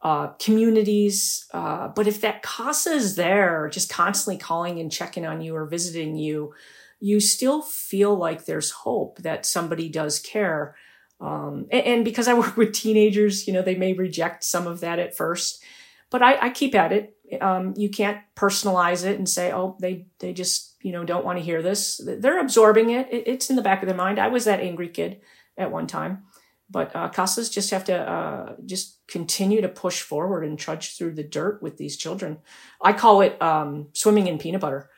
uh, 0.02 0.28
communities 0.38 1.46
uh, 1.52 1.88
but 1.88 2.06
if 2.06 2.20
that 2.20 2.42
casa 2.42 2.90
is 2.90 3.16
there 3.16 3.68
just 3.72 3.90
constantly 3.90 4.38
calling 4.38 4.78
and 4.78 4.92
checking 4.92 5.26
on 5.26 5.40
you 5.40 5.54
or 5.56 5.66
visiting 5.66 6.16
you 6.16 6.54
you 7.00 7.20
still 7.20 7.60
feel 7.62 8.14
like 8.14 8.44
there's 8.44 8.70
hope 8.70 9.18
that 9.18 9.44
somebody 9.44 9.88
does 9.88 10.18
care 10.18 10.76
um, 11.20 11.66
and, 11.70 11.84
and, 11.86 12.04
because 12.04 12.28
I 12.28 12.34
work 12.38 12.56
with 12.56 12.74
teenagers, 12.74 13.46
you 13.46 13.52
know, 13.52 13.62
they 13.62 13.74
may 13.74 13.92
reject 13.92 14.44
some 14.44 14.66
of 14.66 14.80
that 14.80 14.98
at 14.98 15.16
first, 15.16 15.62
but 16.10 16.22
I, 16.22 16.46
I 16.46 16.50
keep 16.50 16.74
at 16.74 16.92
it. 16.92 17.16
Um, 17.40 17.74
you 17.76 17.88
can't 17.88 18.18
personalize 18.36 19.04
it 19.04 19.18
and 19.18 19.28
say, 19.28 19.52
oh, 19.52 19.76
they, 19.80 20.06
they 20.20 20.32
just, 20.32 20.76
you 20.80 20.92
know, 20.92 21.04
don't 21.04 21.24
want 21.24 21.38
to 21.38 21.44
hear 21.44 21.62
this. 21.62 22.00
They're 22.04 22.38
absorbing 22.38 22.90
it. 22.90 23.08
it. 23.12 23.24
It's 23.26 23.50
in 23.50 23.56
the 23.56 23.62
back 23.62 23.82
of 23.82 23.88
their 23.88 23.96
mind. 23.96 24.18
I 24.18 24.28
was 24.28 24.44
that 24.44 24.60
angry 24.60 24.88
kid 24.88 25.20
at 25.56 25.70
one 25.70 25.86
time, 25.86 26.24
but 26.70 26.94
uh, 26.94 27.08
CASAs 27.10 27.50
just 27.50 27.70
have 27.70 27.84
to 27.84 27.96
uh, 27.96 28.56
just 28.64 29.00
continue 29.08 29.60
to 29.60 29.68
push 29.68 30.02
forward 30.02 30.44
and 30.44 30.58
trudge 30.58 30.96
through 30.96 31.14
the 31.14 31.22
dirt 31.22 31.62
with 31.62 31.76
these 31.76 31.96
children. 31.96 32.38
I 32.80 32.92
call 32.92 33.20
it 33.20 33.40
um, 33.40 33.88
swimming 33.92 34.26
in 34.26 34.38
peanut 34.38 34.60
butter. 34.60 34.90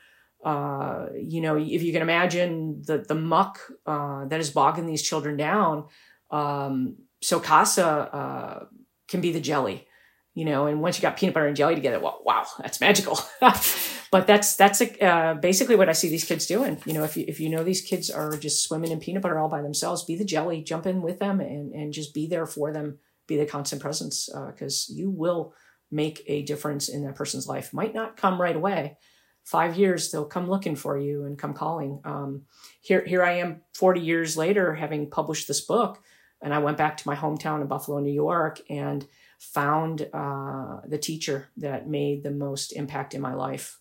Uh, 0.44 1.06
you 1.14 1.40
know, 1.40 1.56
if 1.56 1.82
you 1.82 1.92
can 1.92 2.02
imagine 2.02 2.82
the 2.86 2.98
the 2.98 3.14
muck 3.14 3.58
uh, 3.86 4.24
that 4.26 4.40
is 4.40 4.50
bogging 4.50 4.86
these 4.86 5.02
children 5.02 5.36
down, 5.36 5.86
um, 6.30 6.96
so 7.20 7.40
casa 7.40 7.86
uh, 7.86 8.66
can 9.08 9.20
be 9.20 9.32
the 9.32 9.40
jelly, 9.40 9.86
you 10.34 10.44
know, 10.44 10.66
and 10.66 10.80
once 10.80 10.96
you 10.96 11.02
got 11.02 11.16
peanut 11.16 11.34
butter 11.34 11.48
and 11.48 11.56
jelly 11.56 11.74
together, 11.74 11.98
well, 11.98 12.20
wow, 12.24 12.46
that's 12.60 12.80
magical. 12.80 13.18
but 14.10 14.26
that's 14.26 14.56
that's 14.56 14.80
a, 14.80 15.04
uh, 15.04 15.34
basically 15.34 15.76
what 15.76 15.88
I 15.88 15.92
see 15.92 16.08
these 16.08 16.24
kids 16.24 16.46
doing. 16.46 16.80
You 16.86 16.94
know, 16.94 17.04
if 17.04 17.16
you 17.16 17.24
if 17.28 17.40
you 17.40 17.48
know 17.48 17.64
these 17.64 17.82
kids 17.82 18.10
are 18.10 18.36
just 18.36 18.64
swimming 18.64 18.90
in 18.90 19.00
peanut 19.00 19.22
butter 19.22 19.38
all 19.38 19.48
by 19.48 19.62
themselves, 19.62 20.04
be 20.04 20.16
the 20.16 20.24
jelly, 20.24 20.62
jump 20.62 20.86
in 20.86 21.02
with 21.02 21.18
them, 21.18 21.40
and 21.40 21.72
and 21.72 21.92
just 21.92 22.14
be 22.14 22.26
there 22.26 22.46
for 22.46 22.72
them 22.72 22.98
be 23.28 23.36
the 23.36 23.46
constant 23.46 23.80
presence 23.80 24.28
because 24.48 24.88
uh, 24.90 24.94
you 24.96 25.10
will 25.10 25.54
make 25.90 26.22
a 26.26 26.42
difference 26.42 26.88
in 26.88 27.04
that 27.04 27.14
person's 27.14 27.46
life. 27.46 27.72
Might 27.72 27.94
not 27.94 28.16
come 28.16 28.40
right 28.40 28.56
away. 28.56 28.96
Five 29.44 29.76
years, 29.76 30.10
they'll 30.10 30.26
come 30.26 30.50
looking 30.50 30.76
for 30.76 30.98
you 30.98 31.24
and 31.24 31.38
come 31.38 31.54
calling. 31.54 32.00
Um, 32.04 32.42
here, 32.82 33.04
here 33.06 33.22
I 33.22 33.34
am, 33.38 33.62
forty 33.74 34.00
years 34.00 34.36
later, 34.36 34.74
having 34.74 35.08
published 35.08 35.46
this 35.46 35.62
book, 35.62 36.02
and 36.42 36.52
I 36.52 36.58
went 36.58 36.76
back 36.76 36.96
to 36.98 37.08
my 37.08 37.14
hometown 37.14 37.60
in 37.60 37.66
Buffalo, 37.66 38.00
New 38.00 38.12
York, 38.12 38.60
and 38.68 39.06
found 39.38 40.08
uh, 40.12 40.80
the 40.86 40.98
teacher 40.98 41.48
that 41.58 41.88
made 41.88 42.24
the 42.24 42.30
most 42.30 42.72
impact 42.72 43.14
in 43.14 43.20
my 43.22 43.34
life, 43.34 43.78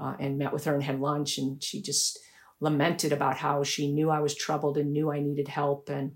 uh, 0.00 0.14
and 0.18 0.38
met 0.38 0.52
with 0.52 0.64
her 0.64 0.74
and 0.74 0.82
had 0.82 1.00
lunch, 1.00 1.38
and 1.38 1.62
she 1.62 1.82
just 1.82 2.18
lamented 2.60 3.12
about 3.12 3.36
how 3.36 3.62
she 3.62 3.92
knew 3.92 4.10
I 4.10 4.20
was 4.20 4.34
troubled 4.34 4.76
and 4.78 4.92
knew 4.92 5.10
I 5.10 5.20
needed 5.20 5.48
help, 5.48 5.88
and 5.88 6.12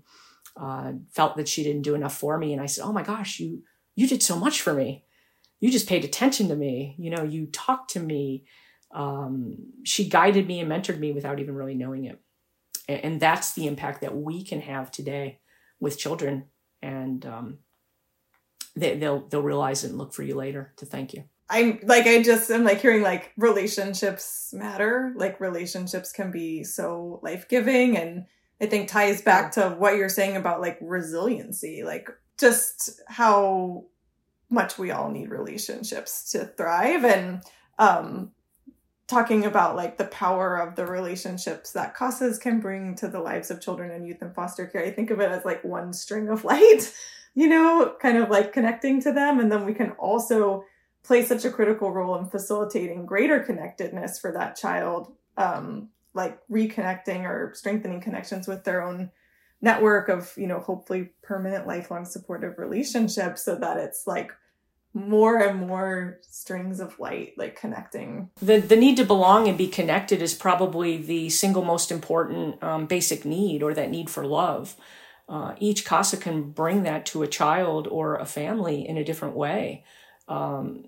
uh, 0.59 0.93
felt 1.11 1.37
that 1.37 1.47
she 1.47 1.63
didn't 1.63 1.83
do 1.83 1.95
enough 1.95 2.17
for 2.17 2.37
me. 2.37 2.53
And 2.53 2.61
I 2.61 2.65
said, 2.65 2.83
"Oh 2.83 2.93
my 2.93 3.03
gosh, 3.03 3.39
you 3.39 3.63
you 3.95 4.07
did 4.07 4.23
so 4.23 4.37
much 4.37 4.61
for 4.61 4.73
me." 4.73 5.05
you 5.59 5.71
just 5.71 5.89
paid 5.89 6.05
attention 6.05 6.47
to 6.49 6.55
me. 6.55 6.95
You 6.97 7.09
know 7.09 7.23
you 7.23 7.47
talked 7.47 7.91
to 7.91 7.99
me. 7.99 8.45
Um, 8.93 9.57
she 9.83 10.07
guided 10.07 10.47
me 10.47 10.59
and 10.59 10.71
mentored 10.71 10.99
me 10.99 11.11
without 11.11 11.39
even 11.39 11.55
really 11.55 11.75
knowing 11.75 12.05
it. 12.05 12.21
And, 12.87 13.03
and, 13.03 13.19
that's 13.19 13.53
the 13.53 13.67
impact 13.67 14.01
that 14.01 14.15
we 14.15 14.45
can 14.45 14.61
have 14.61 14.89
today 14.89 15.39
with 15.81 15.97
children. 15.97 16.45
And 16.81 17.25
um, 17.25 17.57
they, 18.75 18.97
they'll 18.97 19.27
they'll 19.27 19.41
realize 19.41 19.83
it 19.83 19.89
and 19.89 19.97
look 19.97 20.13
for 20.13 20.23
you 20.23 20.35
later. 20.35 20.73
To 20.77 20.85
thank 20.85 21.13
you 21.13 21.23
I'm 21.49 21.79
like 21.83 22.07
I 22.07 22.23
just 22.23 22.49
am 22.49 22.63
like 22.63 22.81
hearing 22.81 23.03
like 23.03 23.31
relationships 23.37 24.51
matter. 24.53 25.13
Like 25.15 25.39
relationships 25.39 26.11
can 26.11 26.31
be 26.31 26.63
so 26.63 27.19
life 27.21 27.47
giving 27.47 27.97
and 27.97 28.25
I 28.59 28.65
think 28.65 28.87
ties 28.87 29.21
back 29.21 29.51
to 29.53 29.69
what 29.69 29.97
you're 29.97 30.09
saying 30.09 30.37
about 30.37 30.61
like 30.61 30.77
resiliency, 30.81 31.83
like 31.83 32.09
just 32.39 33.01
how 33.07 33.85
much 34.49 34.77
we 34.77 34.91
all 34.91 35.09
need 35.09 35.29
relationships 35.29 36.31
to 36.31 36.45
thrive 36.45 37.03
and 37.03 37.41
um 37.77 38.31
talking 39.07 39.45
about 39.45 39.75
like 39.75 39.97
the 39.97 40.05
power 40.05 40.57
of 40.57 40.75
the 40.75 40.85
relationships 40.85 41.71
that 41.73 41.95
CASAs 41.95 42.39
can 42.39 42.59
bring 42.59 42.95
to 42.95 43.07
the 43.07 43.19
lives 43.19 43.51
of 43.51 43.61
children 43.61 43.91
and 43.91 44.07
youth 44.07 44.21
in 44.21 44.33
foster 44.33 44.65
care. 44.65 44.83
I 44.83 44.89
think 44.89 45.11
of 45.11 45.19
it 45.19 45.31
as 45.31 45.45
like 45.45 45.63
one 45.63 45.93
string 45.93 46.27
of 46.29 46.43
light, 46.43 46.91
you 47.35 47.47
know, 47.47 47.95
kind 48.01 48.17
of 48.17 48.29
like 48.29 48.51
connecting 48.51 48.99
to 49.01 49.11
them. 49.11 49.39
And 49.39 49.51
then 49.51 49.63
we 49.63 49.75
can 49.75 49.91
also 49.91 50.65
play 51.05 51.23
such 51.23 51.45
a 51.45 51.51
critical 51.51 51.91
role 51.91 52.15
in 52.17 52.25
facilitating 52.25 53.05
greater 53.05 53.39
connectedness 53.39 54.19
for 54.19 54.31
that 54.31 54.55
child, 54.55 55.13
um, 55.37 55.89
like 56.13 56.39
reconnecting 56.49 57.23
or 57.23 57.53
strengthening 57.53 58.01
connections 58.01 58.47
with 58.47 58.63
their 58.63 58.81
own 58.81 59.11
network 59.61 60.09
of, 60.09 60.33
you 60.35 60.47
know, 60.47 60.59
hopefully 60.59 61.11
permanent, 61.21 61.67
lifelong 61.67 62.05
supportive 62.05 62.57
relationships 62.57 63.45
so 63.45 63.55
that 63.55 63.77
it's 63.77 64.07
like 64.07 64.31
more 64.93 65.37
and 65.37 65.67
more 65.67 66.19
strings 66.21 66.79
of 66.79 66.97
light 66.99 67.33
like 67.37 67.59
connecting. 67.59 68.29
The 68.41 68.59
the 68.59 68.77
need 68.77 68.95
to 68.97 69.05
belong 69.05 69.47
and 69.47 69.57
be 69.57 69.67
connected 69.67 70.21
is 70.21 70.33
probably 70.33 70.97
the 70.97 71.29
single 71.29 71.63
most 71.63 71.91
important 71.91 72.63
um, 72.63 72.85
basic 72.85 73.25
need 73.25 73.61
or 73.61 73.73
that 73.73 73.91
need 73.91 74.09
for 74.09 74.25
love. 74.25 74.75
Uh, 75.27 75.53
each 75.59 75.83
casa 75.85 76.15
can 76.15 76.51
bring 76.51 76.83
that 76.83 77.05
to 77.07 77.23
a 77.23 77.27
child 77.27 77.87
or 77.87 78.15
a 78.15 78.25
family 78.25 78.87
in 78.87 78.97
a 78.97 79.03
different 79.03 79.35
way. 79.35 79.83
Um, 80.27 80.85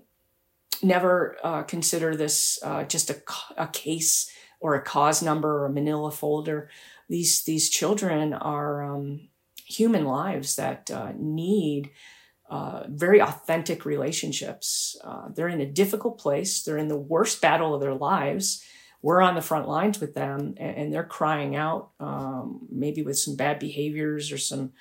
never 0.82 1.36
uh, 1.42 1.62
consider 1.62 2.16
this 2.16 2.58
uh, 2.62 2.84
just 2.84 3.10
a, 3.10 3.22
a 3.56 3.66
case 3.68 4.30
or 4.60 4.74
a 4.74 4.82
cause 4.82 5.22
number 5.22 5.62
or 5.62 5.66
a 5.66 5.72
manila 5.72 6.10
folder 6.10 6.68
these 7.08 7.44
these 7.44 7.70
children 7.70 8.34
are 8.34 8.82
um, 8.82 9.28
human 9.64 10.04
lives 10.04 10.56
that 10.56 10.90
uh, 10.90 11.12
need 11.16 11.90
uh, 12.50 12.84
very 12.88 13.20
authentic 13.20 13.84
relationships. 13.84 14.96
Uh, 15.04 15.28
they're 15.34 15.48
in 15.48 15.60
a 15.60 15.66
difficult 15.66 16.18
place. 16.18 16.62
They're 16.62 16.78
in 16.78 16.88
the 16.88 16.96
worst 16.96 17.42
battle 17.42 17.74
of 17.74 17.80
their 17.82 17.94
lives. 17.94 18.64
We're 19.02 19.20
on 19.20 19.34
the 19.34 19.42
front 19.42 19.68
lines 19.68 20.00
with 20.00 20.14
them, 20.14 20.54
and, 20.56 20.92
they're 20.92 21.04
crying 21.04 21.54
out, 21.54 21.90
um, 22.00 22.66
maybe 22.68 23.02
with 23.02 23.16
some 23.16 23.36
bad 23.36 23.60
behaviors 23.60 24.32
or 24.32 24.38
some 24.38 24.72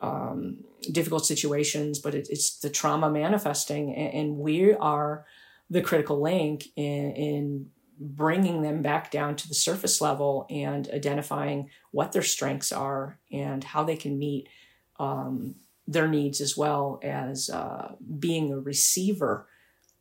um, 0.00 0.58
difficult 0.90 1.26
situations, 1.26 1.98
but 1.98 2.14
it, 2.14 2.28
it's 2.30 2.60
the 2.60 2.70
trauma 2.70 3.10
manifesting, 3.10 3.94
and, 3.94 4.14
and, 4.14 4.38
we 4.38 4.72
are 4.72 5.26
the 5.70 5.82
critical 5.82 6.20
link 6.20 6.66
in, 6.76 7.12
in 7.12 7.66
bringing 8.00 8.62
them 8.62 8.80
back 8.80 9.10
down 9.10 9.36
to 9.36 9.48
the 9.48 9.54
surface 9.54 10.00
level 10.00 10.46
and 10.50 10.88
identifying 10.92 11.68
what 11.90 12.12
their 12.12 12.22
strengths 12.22 12.72
are 12.72 13.18
and 13.32 13.64
how 13.64 13.82
they 13.82 13.96
can 13.96 14.18
meet 14.18 14.48
um, 14.98 15.54
their 15.86 16.08
needs 16.08 16.40
as 16.40 16.56
well 16.56 17.00
as 17.02 17.50
uh, 17.50 17.92
being 18.18 18.52
a 18.52 18.58
receiver 18.58 19.48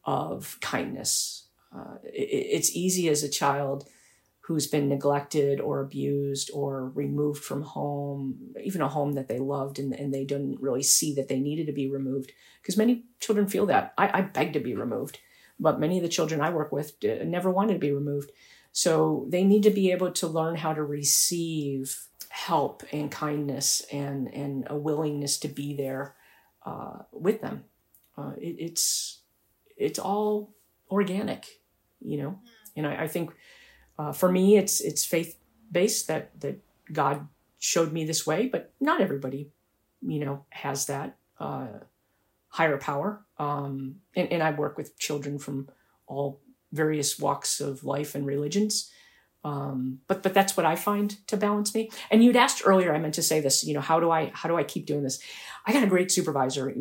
of 0.03 0.57
kindness. 0.61 1.47
Uh, 1.75 1.95
it, 2.03 2.29
it's 2.29 2.75
easy 2.75 3.09
as 3.09 3.23
a 3.23 3.29
child 3.29 3.87
who's 4.47 4.67
been 4.67 4.87
neglected 4.87 5.59
or 5.59 5.81
abused 5.81 6.49
or 6.53 6.89
removed 6.89 7.43
from 7.43 7.63
home, 7.63 8.37
even 8.63 8.81
a 8.81 8.87
home 8.87 9.11
that 9.13 9.27
they 9.27 9.39
loved 9.39 9.77
and, 9.77 9.93
and 9.93 10.13
they 10.13 10.23
didn't 10.23 10.61
really 10.61 10.83
see 10.83 11.13
that 11.13 11.27
they 11.27 11.39
needed 11.39 11.67
to 11.67 11.73
be 11.73 11.89
removed. 11.89 12.31
Because 12.61 12.77
many 12.77 13.03
children 13.19 13.47
feel 13.47 13.65
that. 13.65 13.93
I, 13.97 14.19
I 14.19 14.21
beg 14.21 14.53
to 14.53 14.61
be 14.61 14.73
removed, 14.73 15.19
but 15.59 15.79
many 15.79 15.97
of 15.97 16.03
the 16.03 16.09
children 16.09 16.41
I 16.41 16.49
work 16.49 16.71
with 16.71 16.93
never 17.03 17.49
wanted 17.49 17.73
to 17.73 17.79
be 17.79 17.91
removed. 17.91 18.31
So 18.71 19.25
they 19.29 19.43
need 19.43 19.63
to 19.63 19.71
be 19.71 19.91
able 19.91 20.11
to 20.11 20.27
learn 20.27 20.55
how 20.55 20.73
to 20.73 20.83
receive 20.83 22.07
help 22.29 22.83
and 22.91 23.09
kindness 23.09 23.81
and 23.91 24.31
and 24.33 24.67
a 24.69 24.77
willingness 24.77 25.39
to 25.39 25.47
be 25.47 25.75
there 25.75 26.15
uh, 26.65 26.99
with 27.11 27.41
them. 27.41 27.63
Uh, 28.17 28.33
it, 28.37 28.55
it's 28.59 29.21
it's 29.77 29.99
all 29.99 30.53
organic, 30.91 31.47
you 31.99 32.17
know. 32.17 32.39
And 32.75 32.85
I, 32.85 33.03
I 33.03 33.07
think 33.07 33.33
uh, 33.97 34.11
for 34.11 34.31
me, 34.31 34.57
it's 34.57 34.81
it's 34.81 35.05
faith 35.05 35.37
based 35.71 36.07
that 36.07 36.39
that 36.41 36.59
God 36.91 37.27
showed 37.59 37.91
me 37.91 38.05
this 38.05 38.27
way, 38.27 38.47
but 38.47 38.73
not 38.79 39.01
everybody, 39.01 39.49
you 40.01 40.19
know, 40.19 40.45
has 40.49 40.85
that 40.85 41.17
uh, 41.39 41.67
higher 42.49 42.77
power. 42.77 43.25
Um, 43.37 43.97
and, 44.15 44.31
and 44.31 44.43
I 44.43 44.51
work 44.51 44.77
with 44.77 44.97
children 44.97 45.37
from 45.39 45.69
all 46.07 46.41
various 46.71 47.19
walks 47.19 47.59
of 47.59 47.83
life 47.83 48.15
and 48.15 48.25
religions. 48.25 48.91
Um, 49.43 49.99
but 50.07 50.23
but 50.23 50.33
that's 50.33 50.57
what 50.57 50.65
I 50.65 50.75
find 50.75 51.15
to 51.27 51.37
balance 51.37 51.73
me. 51.73 51.89
And 52.11 52.23
you'd 52.23 52.35
asked 52.35 52.63
earlier, 52.65 52.93
I 52.93 52.99
meant 52.99 53.13
to 53.13 53.23
say 53.23 53.39
this. 53.39 53.63
You 53.63 53.75
know, 53.75 53.81
how 53.81 53.99
do 53.99 54.11
I 54.11 54.31
how 54.33 54.49
do 54.49 54.57
I 54.57 54.63
keep 54.63 54.85
doing 54.85 55.03
this? 55.03 55.19
I 55.65 55.71
got 55.71 55.83
a 55.83 55.87
great 55.87 56.11
supervisor. 56.11 56.73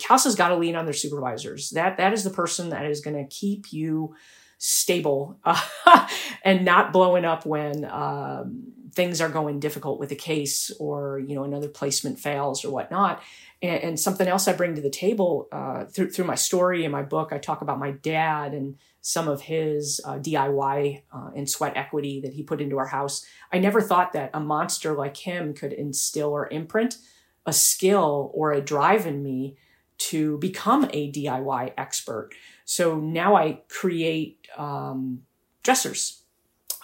CASA's 0.00 0.34
got 0.34 0.48
to 0.48 0.56
lean 0.56 0.76
on 0.76 0.86
their 0.86 0.94
supervisors. 0.94 1.70
That 1.70 1.98
that 1.98 2.12
is 2.12 2.24
the 2.24 2.30
person 2.30 2.70
that 2.70 2.86
is 2.86 3.00
going 3.00 3.16
to 3.16 3.28
keep 3.28 3.72
you 3.72 4.14
stable 4.58 5.38
uh, 5.44 5.60
and 6.44 6.64
not 6.64 6.92
blowing 6.92 7.24
up 7.24 7.44
when 7.44 7.84
um, 7.84 8.72
things 8.94 9.20
are 9.20 9.28
going 9.28 9.60
difficult 9.60 9.98
with 9.98 10.12
a 10.12 10.16
case 10.16 10.70
or 10.78 11.18
you 11.18 11.34
know 11.34 11.44
another 11.44 11.68
placement 11.68 12.18
fails 12.18 12.64
or 12.64 12.70
whatnot. 12.70 13.22
And, 13.62 13.82
and 13.82 14.00
something 14.00 14.26
else 14.26 14.46
I 14.46 14.52
bring 14.52 14.74
to 14.74 14.80
the 14.80 14.90
table 14.90 15.48
uh, 15.52 15.84
through 15.84 16.10
through 16.10 16.26
my 16.26 16.34
story 16.34 16.84
and 16.84 16.92
my 16.92 17.02
book, 17.02 17.32
I 17.32 17.38
talk 17.38 17.60
about 17.60 17.78
my 17.78 17.92
dad 17.92 18.52
and 18.54 18.76
some 19.00 19.28
of 19.28 19.42
his 19.42 20.00
uh, 20.06 20.14
DIY 20.14 21.02
uh, 21.12 21.30
and 21.36 21.48
sweat 21.48 21.76
equity 21.76 22.22
that 22.22 22.32
he 22.32 22.42
put 22.42 22.60
into 22.60 22.78
our 22.78 22.86
house. 22.86 23.26
I 23.52 23.58
never 23.58 23.82
thought 23.82 24.14
that 24.14 24.30
a 24.32 24.40
monster 24.40 24.94
like 24.94 25.18
him 25.18 25.52
could 25.52 25.74
instill 25.74 26.30
or 26.30 26.48
imprint 26.48 26.96
a 27.46 27.52
skill 27.52 28.30
or 28.32 28.52
a 28.52 28.62
drive 28.62 29.06
in 29.06 29.22
me 29.22 29.56
to 29.96 30.38
become 30.38 30.88
a 30.92 31.12
DIY 31.12 31.72
expert. 31.76 32.30
So 32.64 32.98
now 32.98 33.36
I 33.36 33.60
create 33.68 34.48
um, 34.56 35.22
dressers, 35.62 36.22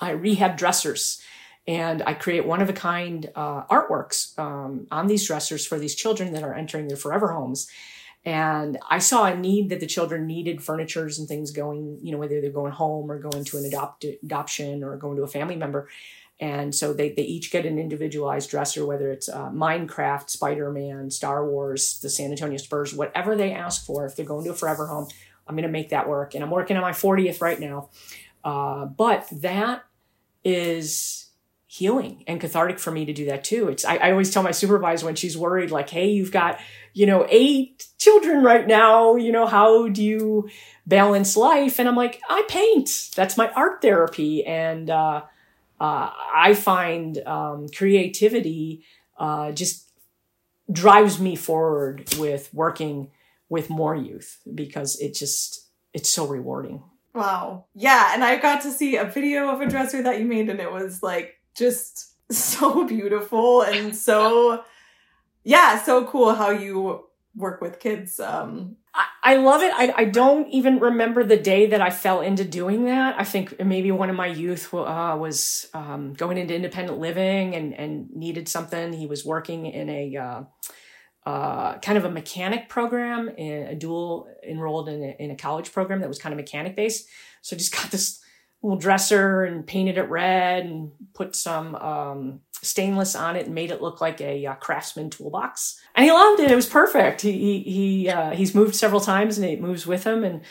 I 0.01 0.11
rehab 0.11 0.57
dressers. 0.57 1.23
And 1.71 2.03
I 2.05 2.15
create 2.15 2.45
one 2.45 2.61
of 2.61 2.69
a 2.69 2.73
kind 2.73 3.31
uh, 3.37 3.63
artworks 3.67 4.37
um, 4.37 4.89
on 4.91 5.07
these 5.07 5.25
dressers 5.25 5.65
for 5.65 5.79
these 5.79 5.95
children 5.95 6.33
that 6.33 6.43
are 6.43 6.53
entering 6.53 6.89
their 6.89 6.97
forever 6.97 7.29
homes. 7.29 7.71
And 8.25 8.77
I 8.91 8.99
saw 8.99 9.27
a 9.27 9.37
need 9.37 9.69
that 9.69 9.79
the 9.79 9.87
children 9.87 10.27
needed 10.27 10.65
furnitures 10.65 11.21
and 11.21 11.29
things 11.29 11.53
going, 11.53 12.01
you 12.03 12.11
know, 12.11 12.19
whether 12.19 12.41
they're 12.41 12.51
going 12.51 12.73
home 12.73 13.09
or 13.09 13.21
going 13.21 13.45
to 13.45 13.57
an 13.57 13.67
adopt- 13.67 14.05
adoption 14.05 14.83
or 14.83 14.97
going 14.97 15.17
to 15.17 15.23
a 15.23 15.29
family 15.29 15.55
member. 15.55 15.89
And 16.41 16.75
so 16.75 16.93
they, 16.93 17.13
they 17.13 17.23
each 17.23 17.53
get 17.53 17.65
an 17.65 17.79
individualized 17.79 18.51
dresser, 18.51 18.85
whether 18.85 19.13
it's 19.13 19.29
uh, 19.29 19.51
Minecraft, 19.51 20.29
Spider 20.29 20.73
Man, 20.73 21.09
Star 21.09 21.49
Wars, 21.49 22.01
the 22.01 22.11
San 22.11 22.33
Antonio 22.33 22.59
Spurs, 22.59 22.93
whatever 22.93 23.37
they 23.37 23.53
ask 23.53 23.87
for. 23.87 24.07
If 24.07 24.17
they're 24.17 24.27
going 24.27 24.45
to 24.47 24.51
a 24.51 24.55
forever 24.55 24.89
home, 24.89 25.07
I'm 25.47 25.55
going 25.55 25.63
to 25.63 25.73
make 25.73 25.91
that 25.91 26.09
work. 26.09 26.35
And 26.35 26.43
I'm 26.43 26.51
working 26.51 26.77
on 26.77 26.83
my 26.83 26.91
40th 26.91 27.41
right 27.41 27.61
now. 27.61 27.91
Uh, 28.43 28.87
but 28.87 29.29
that 29.31 29.85
is 30.43 31.30
healing 31.71 32.25
and 32.27 32.41
cathartic 32.41 32.81
for 32.81 32.91
me 32.91 33.05
to 33.05 33.13
do 33.13 33.27
that 33.27 33.45
too. 33.45 33.69
It's 33.69 33.85
I, 33.85 33.95
I, 33.95 34.11
always 34.11 34.35
tell 34.35 34.43
my 34.43 34.51
supervisor 34.51 35.07
when 35.07 35.15
she's 35.15 35.39
worried, 35.39 35.71
like, 35.71 35.89
hey, 35.89 36.11
you've 36.11 36.33
got, 36.33 36.59
you 36.95 37.07
know, 37.07 37.29
eight 37.31 37.87
children 37.97 38.43
right 38.43 38.67
now, 38.67 39.15
you 39.15 39.31
know, 39.31 39.47
how 39.47 39.87
do 39.87 40.03
you 40.03 40.51
balance 40.85 41.37
life? 41.37 41.79
And 41.79 41.89
I'm 41.89 41.95
like, 41.95 42.21
I 42.29 42.43
paint. 42.49 43.11
That's 43.15 43.37
my 43.37 43.53
art 43.53 43.83
therapy. 43.83 44.45
And 44.45 44.91
uh, 44.91 45.23
uh, 45.81 46.11
I 46.35 46.55
find 46.55 47.19
um, 47.19 47.69
creativity 47.69 48.83
uh, 49.17 49.53
just 49.53 49.93
drives 50.73 51.21
me 51.21 51.37
forward 51.37 52.13
with 52.19 52.53
working 52.53 53.13
with 53.49 53.71
more 53.71 53.95
youth 53.95 54.41
because 54.53 54.99
it 54.99 55.15
just 55.15 55.69
it's 55.95 56.11
so 56.11 56.27
rewarding. 56.27 56.83
Wow. 57.15 57.67
Yeah, 57.77 58.11
and 58.13 58.25
I 58.25 58.39
got 58.39 58.63
to 58.63 58.73
see 58.73 58.97
a 58.97 59.05
video 59.05 59.51
of 59.51 59.61
a 59.61 59.69
dresser 59.69 60.03
that 60.03 60.19
you 60.19 60.25
made 60.25 60.49
and 60.49 60.59
it 60.59 60.73
was 60.73 61.01
like 61.01 61.40
just 61.61 62.15
so 62.33 62.85
beautiful 62.97 63.63
and 63.63 63.95
so 63.95 64.65
yeah, 65.45 65.81
so 65.81 66.05
cool 66.07 66.35
how 66.35 66.51
you 66.51 67.05
work 67.37 67.61
with 67.61 67.79
kids 67.79 68.19
um 68.19 68.77
I, 68.95 69.07
I 69.23 69.37
love 69.37 69.63
it. 69.63 69.73
I, 69.75 69.95
I 69.97 70.05
don't 70.05 70.49
even 70.49 70.81
remember 70.81 71.23
the 71.23 71.37
day 71.37 71.67
that 71.67 71.81
I 71.81 71.91
fell 71.91 72.21
into 72.21 72.45
doing 72.45 72.87
that. 72.87 73.19
I 73.19 73.25
think 73.25 73.65
maybe 73.65 73.93
one 73.93 74.11
of 74.11 74.17
my 74.17 74.27
youth 74.27 74.73
uh, 74.75 75.17
was 75.19 75.69
um, 75.75 76.15
going 76.15 76.39
into 76.39 76.55
independent 76.55 76.99
living 76.99 77.55
and, 77.55 77.75
and 77.75 78.11
needed 78.11 78.49
something. 78.49 78.93
He 78.93 79.07
was 79.07 79.25
working 79.25 79.67
in 79.67 79.89
a 79.89 80.17
uh, 80.17 80.43
uh, 81.25 81.79
kind 81.79 81.99
of 81.99 82.05
a 82.05 82.11
mechanic 82.11 82.69
program, 82.69 83.29
a 83.39 83.75
dual 83.77 84.29
enrolled 84.47 84.89
in 84.89 85.03
a, 85.03 85.17
in 85.23 85.31
a 85.31 85.37
college 85.37 85.73
program 85.73 86.01
that 86.01 86.09
was 86.09 86.19
kind 86.19 86.33
of 86.33 86.37
mechanic 86.37 86.75
based. 86.75 87.07
So 87.43 87.55
I 87.55 87.59
just 87.59 87.75
got 87.75 87.91
this 87.91 88.20
little 88.63 88.79
dresser 88.79 89.45
and 89.45 89.67
painted 89.67 89.97
it 89.99 90.09
red 90.11 90.67
and 90.67 90.93
put 91.15 91.35
some 91.35 91.75
um, 91.77 92.41
stainless 92.63 93.15
on 93.15 93.37
it 93.37 93.47
and 93.47 93.55
made 93.55 93.71
it 93.71 93.81
look 93.81 94.01
like 94.01 94.21
a 94.21 94.47
uh, 94.47 94.55
craftsman 94.55 95.11
toolbox. 95.11 95.81
And 95.95 96.05
he 96.05 96.13
loved 96.13 96.41
it. 96.41 96.51
It 96.51 96.57
was 96.57 96.67
perfect. 96.67 97.23
He 97.23 97.61
he, 97.61 98.09
uh, 98.09 98.31
he's 98.31 98.55
moved 98.55 98.75
several 98.75 99.01
times 99.01 99.39
and 99.39 99.47
it 99.47 99.61
moves 99.61 99.87
with 99.87 100.05
him 100.05 100.25
and 100.25 100.43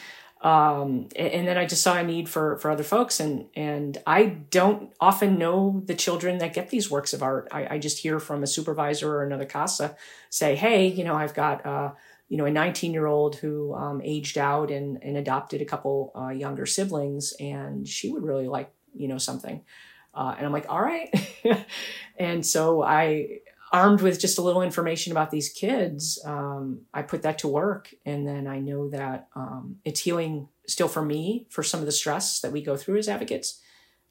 um, 0.41 1.09
and 1.17 1.45
then 1.45 1.57
I 1.57 1.65
just 1.65 1.83
saw 1.83 1.97
a 1.97 2.03
need 2.03 2.29
for 2.29 2.57
for 2.59 2.71
other 2.71 2.83
folks, 2.83 3.19
and 3.19 3.47
and 3.55 3.97
I 4.07 4.25
don't 4.25 4.93
often 5.01 5.37
know 5.37 5.83
the 5.85 5.95
children 5.95 6.37
that 6.37 6.53
get 6.53 6.69
these 6.69 6.89
works 6.89 7.11
of 7.11 7.21
art. 7.21 7.49
I, 7.51 7.75
I 7.75 7.77
just 7.77 7.99
hear 7.99 8.21
from 8.21 8.41
a 8.41 8.47
supervisor 8.47 9.13
or 9.13 9.23
another 9.23 9.45
casa 9.45 9.97
say, 10.29 10.55
"Hey, 10.55 10.87
you 10.87 11.03
know, 11.03 11.13
I've 11.13 11.33
got 11.33 11.65
uh, 11.65 11.91
you 12.29 12.37
know 12.37 12.45
a 12.45 12.51
19 12.51 12.93
year 12.93 13.07
old 13.07 13.35
who 13.35 13.73
um, 13.73 14.01
aged 14.03 14.37
out 14.37 14.71
and 14.71 15.03
and 15.03 15.17
adopted 15.17 15.61
a 15.61 15.65
couple 15.65 16.11
uh, 16.15 16.29
younger 16.29 16.65
siblings, 16.65 17.33
and 17.39 17.87
she 17.87 18.09
would 18.09 18.23
really 18.23 18.47
like 18.47 18.71
you 18.95 19.07
know 19.07 19.17
something." 19.17 19.63
Uh, 20.13 20.35
and 20.37 20.45
I'm 20.45 20.53
like, 20.53 20.67
"All 20.69 20.81
right," 20.81 21.09
and 22.17 22.45
so 22.45 22.81
I 22.81 23.41
armed 23.71 24.01
with 24.01 24.19
just 24.19 24.37
a 24.37 24.41
little 24.41 24.61
information 24.61 25.11
about 25.11 25.31
these 25.31 25.49
kids, 25.49 26.19
um, 26.25 26.81
I 26.93 27.01
put 27.01 27.21
that 27.21 27.39
to 27.39 27.47
work. 27.47 27.93
And 28.05 28.27
then 28.27 28.47
I 28.47 28.59
know 28.59 28.89
that 28.89 29.27
um, 29.35 29.77
it's 29.85 29.99
healing 29.99 30.49
still 30.67 30.87
for 30.87 31.03
me 31.03 31.45
for 31.49 31.63
some 31.63 31.79
of 31.79 31.85
the 31.85 31.91
stress 31.91 32.39
that 32.41 32.51
we 32.51 32.61
go 32.61 32.75
through 32.75 32.97
as 32.97 33.07
advocates, 33.07 33.61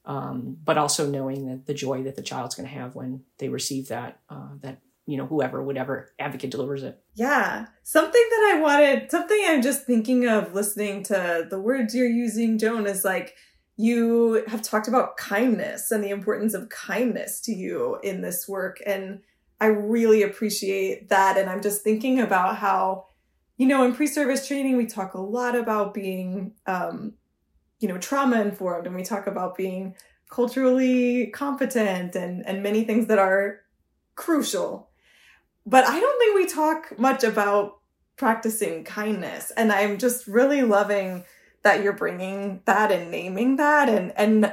um, 0.05 0.57
but 0.65 0.79
also 0.79 1.09
knowing 1.09 1.47
that 1.47 1.67
the 1.67 1.75
joy 1.75 2.03
that 2.05 2.17
the 2.17 2.23
child's 2.23 2.55
going 2.55 2.69
to 2.69 2.75
have 2.75 2.95
when 2.95 3.23
they 3.39 3.49
receive 3.49 3.89
that, 3.89 4.21
uh, 4.31 4.51
that, 4.61 4.79
you 5.09 5.17
know, 5.17 5.27
whoever, 5.27 5.63
whatever 5.63 6.13
advocate 6.19 6.51
delivers 6.51 6.83
it. 6.83 7.01
Yeah. 7.15 7.65
Something 7.83 8.13
that 8.31 8.53
I 8.55 8.61
wanted, 8.61 9.11
something 9.11 9.43
I'm 9.47 9.63
just 9.63 9.87
thinking 9.87 10.29
of 10.29 10.53
listening 10.53 11.03
to 11.05 11.47
the 11.49 11.59
words 11.59 11.95
you're 11.95 12.07
using, 12.07 12.59
Joan, 12.59 12.87
is 12.87 13.07
like, 13.07 13.35
you 13.79 14.45
have 14.49 14.61
talked 14.61 14.87
about 14.87 15.17
kindness 15.17 15.91
and 15.91 16.05
the 16.05 16.11
importance 16.11 16.53
of 16.53 16.69
kindness 16.69 17.41
to 17.43 17.53
you 17.53 17.99
in 18.03 18.21
this 18.21 18.47
work. 18.47 18.83
And 18.85 19.21
I 19.63 19.67
really 19.67 20.23
appreciate 20.23 21.09
that. 21.09 21.39
And 21.39 21.49
I'm 21.49 21.63
just 21.63 21.83
thinking 21.83 22.21
about 22.21 22.59
how, 22.59 23.07
you 23.57 23.67
know, 23.67 23.85
in 23.85 23.95
pre 23.95 24.09
service 24.09 24.47
training, 24.47 24.77
we 24.77 24.85
talk 24.85 25.15
a 25.15 25.21
lot 25.21 25.57
about 25.57 25.95
being, 25.95 26.53
um, 26.67 27.15
you 27.81 27.89
know, 27.89 27.97
trauma 27.97 28.43
informed 28.43 28.87
and 28.87 28.95
we 28.95 29.05
talk 29.05 29.27
about 29.27 29.57
being 29.57 29.95
culturally 30.29 31.29
competent 31.29 32.15
and, 32.15 32.47
and 32.47 32.63
many 32.63 32.85
things 32.85 33.07
that 33.07 33.19
are 33.19 33.61
crucial. 34.17 34.91
But 35.69 35.87
I 35.87 35.99
don't 36.01 36.19
think 36.19 36.35
we 36.35 36.47
talk 36.47 36.99
much 36.99 37.25
about 37.25 37.79
practicing 38.17 38.85
kindness. 38.85 39.53
And 39.57 39.73
I'm 39.73 39.99
just 39.99 40.27
really 40.27 40.63
loving 40.63 41.25
that 41.63 41.83
you're 41.83 41.93
bringing 41.93 42.63
that 42.65 42.91
and 42.91 43.11
naming 43.11 43.57
that 43.57 43.89
and, 43.89 44.13
and, 44.17 44.53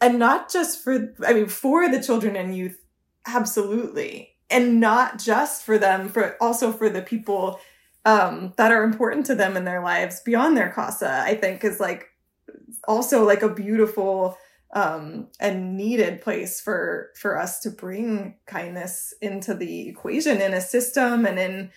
and 0.00 0.18
not 0.18 0.52
just 0.52 0.82
for, 0.84 1.14
I 1.26 1.32
mean, 1.32 1.46
for 1.46 1.88
the 1.88 2.02
children 2.02 2.36
and 2.36 2.56
youth, 2.56 2.78
absolutely 3.26 4.32
and 4.52 4.78
not 4.78 5.18
just 5.18 5.64
for 5.64 5.78
them, 5.78 6.08
for 6.08 6.36
also 6.40 6.70
for 6.70 6.90
the 6.90 7.02
people 7.02 7.58
um, 8.04 8.52
that 8.56 8.70
are 8.70 8.84
important 8.84 9.26
to 9.26 9.34
them 9.34 9.56
in 9.56 9.64
their 9.64 9.82
lives 9.82 10.20
beyond 10.20 10.56
their 10.56 10.70
casa, 10.70 11.22
I 11.24 11.34
think 11.34 11.64
is 11.64 11.80
like 11.80 12.08
also 12.86 13.24
like 13.24 13.42
a 13.42 13.48
beautiful 13.48 14.36
um, 14.72 15.28
needed 15.42 16.22
place 16.22 16.60
for 16.60 17.10
for 17.14 17.38
us 17.38 17.60
to 17.60 17.70
bring 17.70 18.36
kindness 18.46 19.12
into 19.20 19.54
the 19.54 19.88
equation 19.88 20.40
in 20.40 20.54
a 20.54 20.60
system 20.60 21.26
and 21.26 21.38
in 21.38 21.70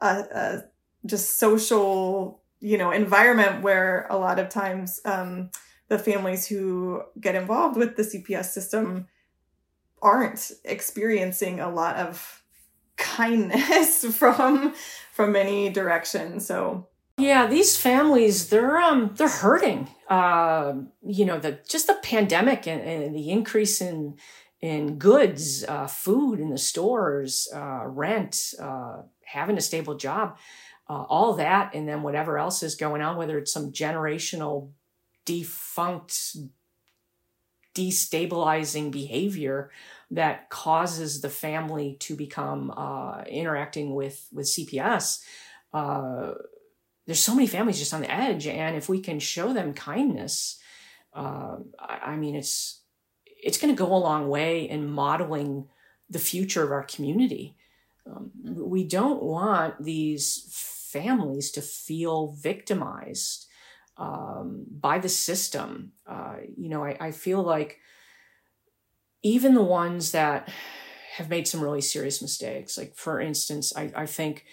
a, 0.00 0.06
a 0.06 0.62
just 1.04 1.38
social 1.38 2.42
you 2.60 2.78
know 2.78 2.90
environment 2.90 3.62
where 3.62 4.06
a 4.08 4.16
lot 4.16 4.38
of 4.38 4.48
times 4.48 5.00
um, 5.04 5.50
the 5.88 5.98
families 5.98 6.46
who 6.46 7.02
get 7.20 7.34
involved 7.34 7.76
with 7.76 7.96
the 7.96 8.02
CPS 8.02 8.46
system 8.46 9.06
aren't 10.02 10.52
experiencing 10.64 11.60
a 11.60 11.70
lot 11.70 11.96
of 11.96 12.42
kindness 12.96 14.04
from 14.16 14.74
from 15.12 15.36
any 15.36 15.68
direction. 15.68 16.40
So 16.40 16.88
yeah 17.18 17.46
these 17.46 17.76
families 17.76 18.48
they're 18.48 18.78
um 18.78 19.10
they're 19.14 19.28
hurting 19.28 19.88
uh 20.08 20.74
you 21.02 21.24
know 21.24 21.38
the 21.38 21.58
just 21.68 21.86
the 21.86 21.98
pandemic 22.02 22.66
and, 22.66 22.80
and 22.82 23.14
the 23.14 23.30
increase 23.30 23.80
in 23.80 24.16
in 24.60 24.98
goods 24.98 25.64
uh 25.64 25.86
food 25.86 26.40
in 26.40 26.50
the 26.50 26.58
stores 26.58 27.48
uh 27.54 27.82
rent 27.86 28.54
uh 28.60 29.02
having 29.24 29.56
a 29.56 29.60
stable 29.60 29.96
job 29.96 30.36
uh, 30.88 31.02
all 31.08 31.32
that 31.34 31.74
and 31.74 31.88
then 31.88 32.02
whatever 32.02 32.38
else 32.38 32.62
is 32.62 32.74
going 32.74 33.02
on 33.02 33.16
whether 33.16 33.38
it's 33.38 33.52
some 33.52 33.72
generational 33.72 34.70
defunct 35.24 36.36
destabilizing 37.76 38.90
behavior 38.90 39.70
that 40.10 40.48
causes 40.48 41.20
the 41.20 41.28
family 41.28 41.96
to 42.00 42.16
become 42.16 42.72
uh, 42.74 43.22
interacting 43.28 43.94
with 43.94 44.26
with 44.32 44.46
CPS. 44.46 45.22
There's 47.06 47.22
so 47.22 47.34
many 47.34 47.46
families 47.46 47.78
just 47.78 47.94
on 47.94 48.00
the 48.00 48.12
edge, 48.12 48.46
and 48.46 48.76
if 48.76 48.88
we 48.88 49.00
can 49.00 49.20
show 49.20 49.52
them 49.52 49.74
kindness, 49.74 50.58
uh, 51.14 51.56
I, 51.78 51.98
I 52.04 52.16
mean, 52.16 52.34
it's 52.34 52.82
it's 53.24 53.58
going 53.58 53.74
to 53.74 53.78
go 53.78 53.94
a 53.94 53.96
long 53.96 54.28
way 54.28 54.68
in 54.68 54.90
modeling 54.90 55.68
the 56.10 56.18
future 56.18 56.62
of 56.62 56.72
our 56.72 56.82
community. 56.82 57.56
Um, 58.06 58.30
we 58.44 58.84
don't 58.84 59.22
want 59.22 59.82
these 59.82 60.48
families 60.92 61.50
to 61.52 61.60
feel 61.60 62.36
victimized 62.40 63.46
um, 63.96 64.66
by 64.70 64.98
the 64.98 65.08
system. 65.08 65.92
Uh, 66.06 66.36
you 66.56 66.68
know, 66.68 66.84
I, 66.84 66.96
I, 67.00 67.10
feel 67.10 67.42
like 67.42 67.78
even 69.22 69.54
the 69.54 69.62
ones 69.62 70.12
that 70.12 70.48
have 71.16 71.30
made 71.30 71.48
some 71.48 71.62
really 71.62 71.80
serious 71.80 72.20
mistakes, 72.20 72.76
like 72.76 72.94
for 72.94 73.20
instance, 73.20 73.74
I, 73.74 73.90
I 73.96 74.06
think 74.06 74.44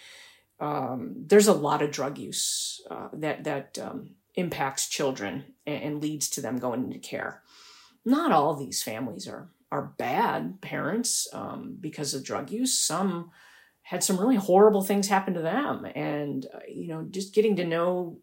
um, 0.60 1.24
there's 1.26 1.48
a 1.48 1.52
lot 1.52 1.82
of 1.82 1.90
drug 1.90 2.18
use 2.18 2.80
uh, 2.90 3.08
that 3.14 3.44
that 3.44 3.78
um, 3.78 4.10
impacts 4.34 4.88
children 4.88 5.44
and, 5.66 5.82
and, 5.82 6.02
leads 6.02 6.28
to 6.30 6.40
them 6.40 6.58
going 6.58 6.84
into 6.84 6.98
care. 6.98 7.42
Not 8.04 8.32
all 8.32 8.54
these 8.54 8.82
families 8.82 9.26
are 9.26 9.48
are 9.72 9.94
bad 9.98 10.60
parents 10.60 11.26
um, 11.32 11.76
because 11.80 12.14
of 12.14 12.24
drug 12.24 12.50
use. 12.50 12.78
Some 12.78 13.30
had 13.82 14.04
some 14.04 14.18
really 14.18 14.36
horrible 14.36 14.82
things 14.82 15.08
happen 15.08 15.34
to 15.34 15.42
them, 15.42 15.86
and 15.94 16.46
uh, 16.54 16.60
you 16.68 16.88
know, 16.88 17.06
just 17.10 17.34
getting 17.34 17.56
to 17.56 17.64
know 17.64 18.18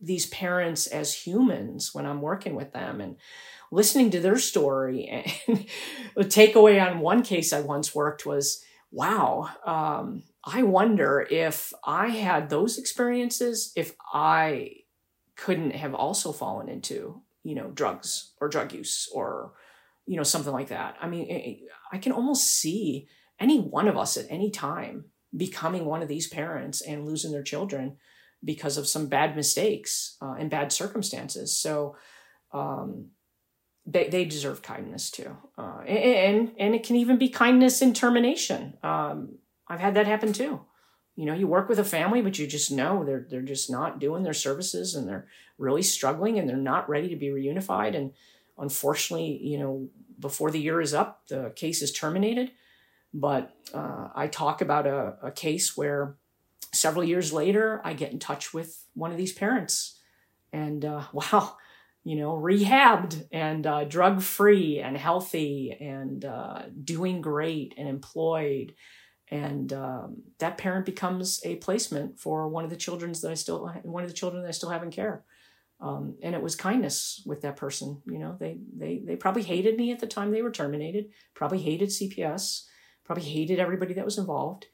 these 0.00 0.26
parents 0.26 0.86
as 0.86 1.14
humans 1.14 1.94
when 1.94 2.06
I'm 2.06 2.22
working 2.22 2.54
with 2.54 2.72
them 2.72 3.00
and 3.00 3.16
listening 3.70 4.10
to 4.10 4.20
their 4.20 4.38
story. 4.38 5.26
And 5.46 5.66
the 6.16 6.24
takeaway 6.24 6.84
on 6.84 7.00
one 7.00 7.22
case 7.22 7.52
I 7.52 7.60
once 7.60 7.94
worked 7.94 8.26
was, 8.26 8.64
wow, 8.90 9.48
um, 9.64 10.22
I 10.44 10.62
wonder 10.62 11.26
if 11.30 11.72
I 11.84 12.08
had 12.08 12.48
those 12.48 12.78
experiences, 12.78 13.72
if 13.76 13.94
I 14.12 14.72
couldn't 15.36 15.74
have 15.74 15.94
also 15.94 16.32
fallen 16.32 16.68
into, 16.68 17.22
you 17.42 17.54
know, 17.54 17.70
drugs 17.70 18.32
or 18.40 18.48
drug 18.48 18.72
use 18.72 19.08
or, 19.12 19.52
you 20.06 20.16
know, 20.16 20.22
something 20.22 20.52
like 20.52 20.68
that. 20.68 20.96
I 21.00 21.08
mean, 21.08 21.66
I 21.92 21.98
can 21.98 22.12
almost 22.12 22.46
see 22.46 23.08
any 23.38 23.58
one 23.58 23.88
of 23.88 23.96
us 23.96 24.16
at 24.16 24.26
any 24.28 24.50
time 24.50 25.06
becoming 25.36 25.84
one 25.84 26.02
of 26.02 26.08
these 26.08 26.28
parents 26.28 26.80
and 26.80 27.06
losing 27.06 27.32
their 27.32 27.42
children 27.42 27.96
because 28.42 28.76
of 28.76 28.88
some 28.88 29.08
bad 29.08 29.36
mistakes 29.36 30.16
uh, 30.22 30.34
and 30.38 30.50
bad 30.50 30.72
circumstances. 30.72 31.56
So 31.56 31.96
um, 32.52 33.10
they, 33.86 34.08
they 34.08 34.24
deserve 34.24 34.62
kindness 34.62 35.10
too. 35.10 35.36
Uh, 35.56 35.80
and, 35.86 36.52
and 36.58 36.74
it 36.74 36.84
can 36.84 36.96
even 36.96 37.18
be 37.18 37.28
kindness 37.28 37.82
in 37.82 37.94
termination. 37.94 38.78
Um, 38.82 39.38
I've 39.70 39.80
had 39.80 39.94
that 39.94 40.06
happen 40.06 40.32
too. 40.32 40.60
You 41.16 41.26
know, 41.26 41.34
you 41.34 41.46
work 41.46 41.68
with 41.68 41.78
a 41.78 41.84
family, 41.84 42.20
but 42.22 42.38
you 42.38 42.46
just 42.46 42.70
know 42.70 43.04
they're, 43.04 43.26
they're 43.28 43.40
just 43.40 43.70
not 43.70 43.98
doing 43.98 44.22
their 44.22 44.34
services 44.34 44.94
and 44.94 45.08
they're 45.08 45.28
really 45.58 45.82
struggling 45.82 46.38
and 46.38 46.48
they're 46.48 46.56
not 46.56 46.88
ready 46.88 47.08
to 47.08 47.16
be 47.16 47.28
reunified. 47.28 47.96
And 47.96 48.12
unfortunately, 48.58 49.38
you 49.42 49.58
know, 49.58 49.88
before 50.18 50.50
the 50.50 50.60
year 50.60 50.80
is 50.80 50.92
up, 50.92 51.26
the 51.28 51.52
case 51.56 51.82
is 51.82 51.92
terminated. 51.92 52.50
But 53.14 53.54
uh, 53.72 54.08
I 54.14 54.28
talk 54.28 54.60
about 54.60 54.86
a, 54.86 55.16
a 55.22 55.30
case 55.30 55.76
where 55.76 56.16
several 56.72 57.04
years 57.04 57.32
later, 57.32 57.80
I 57.84 57.92
get 57.92 58.12
in 58.12 58.18
touch 58.18 58.54
with 58.54 58.84
one 58.94 59.10
of 59.10 59.16
these 59.16 59.32
parents, 59.32 59.98
and 60.52 60.84
uh, 60.84 61.04
wow, 61.12 61.56
you 62.04 62.16
know, 62.16 62.32
rehabbed 62.32 63.26
and 63.32 63.66
uh, 63.66 63.84
drug 63.84 64.22
free 64.22 64.78
and 64.78 64.96
healthy 64.96 65.76
and 65.78 66.24
uh, 66.24 66.62
doing 66.82 67.20
great 67.20 67.74
and 67.76 67.88
employed. 67.88 68.74
And 69.30 69.72
um, 69.72 70.22
that 70.38 70.58
parent 70.58 70.84
becomes 70.84 71.40
a 71.44 71.56
placement 71.56 72.18
for 72.18 72.48
one 72.48 72.64
of 72.64 72.70
the 72.70 72.76
children's 72.76 73.20
that 73.20 73.30
I 73.30 73.34
still 73.34 73.72
one 73.84 74.02
of 74.02 74.08
the 74.08 74.16
children 74.16 74.42
that 74.42 74.48
I 74.48 74.52
still 74.52 74.70
have 74.70 74.82
in 74.82 74.90
care. 74.90 75.22
Um, 75.80 76.16
and 76.22 76.34
it 76.34 76.42
was 76.42 76.56
kindness 76.56 77.22
with 77.24 77.40
that 77.42 77.56
person. 77.56 78.02
You 78.06 78.18
know, 78.18 78.36
they 78.38 78.58
they 78.76 79.02
they 79.04 79.16
probably 79.16 79.42
hated 79.42 79.76
me 79.76 79.92
at 79.92 80.00
the 80.00 80.06
time 80.06 80.30
they 80.30 80.42
were 80.42 80.50
terminated. 80.50 81.10
Probably 81.34 81.60
hated 81.60 81.90
CPS. 81.90 82.64
Probably 83.04 83.24
hated 83.24 83.60
everybody 83.60 83.94
that 83.94 84.04
was 84.04 84.18
involved. 84.18 84.66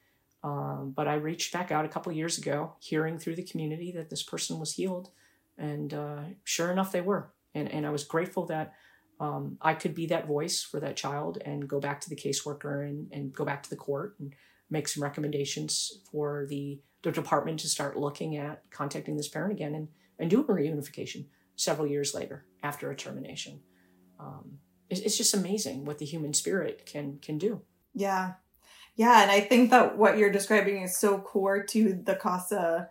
Um, 0.43 0.93
but 0.95 1.07
I 1.07 1.15
reached 1.15 1.53
back 1.53 1.71
out 1.71 1.85
a 1.85 1.89
couple 1.89 2.11
years 2.11 2.37
ago, 2.37 2.73
hearing 2.79 3.17
through 3.19 3.35
the 3.35 3.43
community 3.43 3.91
that 3.93 4.09
this 4.09 4.23
person 4.23 4.59
was 4.59 4.73
healed, 4.73 5.09
and 5.57 5.93
uh, 5.93 6.19
sure 6.43 6.71
enough, 6.71 6.91
they 6.91 7.01
were. 7.01 7.31
And 7.53 7.71
and 7.71 7.85
I 7.85 7.91
was 7.91 8.03
grateful 8.03 8.45
that 8.47 8.73
um, 9.19 9.57
I 9.61 9.73
could 9.73 9.95
be 9.95 10.05
that 10.07 10.27
voice 10.27 10.61
for 10.61 10.79
that 10.79 10.95
child 10.95 11.39
and 11.43 11.67
go 11.67 11.79
back 11.79 12.01
to 12.01 12.09
the 12.09 12.15
caseworker 12.15 12.87
and 12.87 13.11
and 13.11 13.33
go 13.33 13.45
back 13.45 13.63
to 13.63 13.69
the 13.69 13.75
court 13.75 14.15
and 14.19 14.33
make 14.69 14.87
some 14.87 15.03
recommendations 15.03 15.91
for 16.11 16.45
the 16.49 16.79
the 17.03 17.11
department 17.11 17.59
to 17.59 17.69
start 17.69 17.97
looking 17.97 18.37
at 18.37 18.63
contacting 18.69 19.17
this 19.17 19.27
parent 19.27 19.53
again 19.53 19.75
and 19.75 19.87
and 20.19 20.29
doing 20.29 20.45
reunification 20.45 21.25
several 21.55 21.87
years 21.87 22.13
later 22.13 22.45
after 22.63 22.91
a 22.91 22.95
termination. 22.95 23.59
Um, 24.19 24.59
it's, 24.89 25.01
it's 25.01 25.17
just 25.17 25.33
amazing 25.33 25.85
what 25.85 25.97
the 25.97 26.05
human 26.05 26.33
spirit 26.33 26.85
can 26.85 27.19
can 27.19 27.37
do. 27.37 27.61
Yeah, 27.93 28.33
yeah, 28.95 29.21
and 29.21 29.31
I 29.31 29.41
think 29.41 29.71
that 29.71 29.97
what 29.97 30.17
you're 30.17 30.31
describing 30.31 30.81
is 30.81 30.97
so 30.97 31.19
core 31.19 31.63
to 31.63 32.01
the 32.03 32.15
CASA 32.15 32.89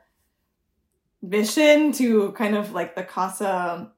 mission, 1.22 1.92
to 1.92 2.32
kind 2.32 2.56
of 2.56 2.72
like 2.72 2.94
the 2.94 3.02
CASA 3.02 3.92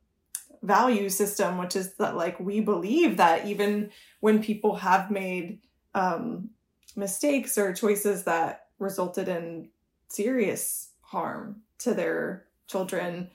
value 0.62 1.08
system, 1.08 1.58
which 1.58 1.76
is 1.76 1.94
that 1.94 2.16
like 2.16 2.38
we 2.40 2.60
believe 2.60 3.16
that 3.16 3.46
even 3.46 3.90
when 4.20 4.42
people 4.42 4.76
have 4.76 5.10
made 5.10 5.60
um, 5.94 6.50
mistakes 6.96 7.56
or 7.56 7.72
choices 7.72 8.24
that 8.24 8.66
resulted 8.78 9.28
in 9.28 9.68
serious 10.08 10.90
harm 11.00 11.62
to 11.78 11.94
their 11.94 12.44
children, 12.66 13.30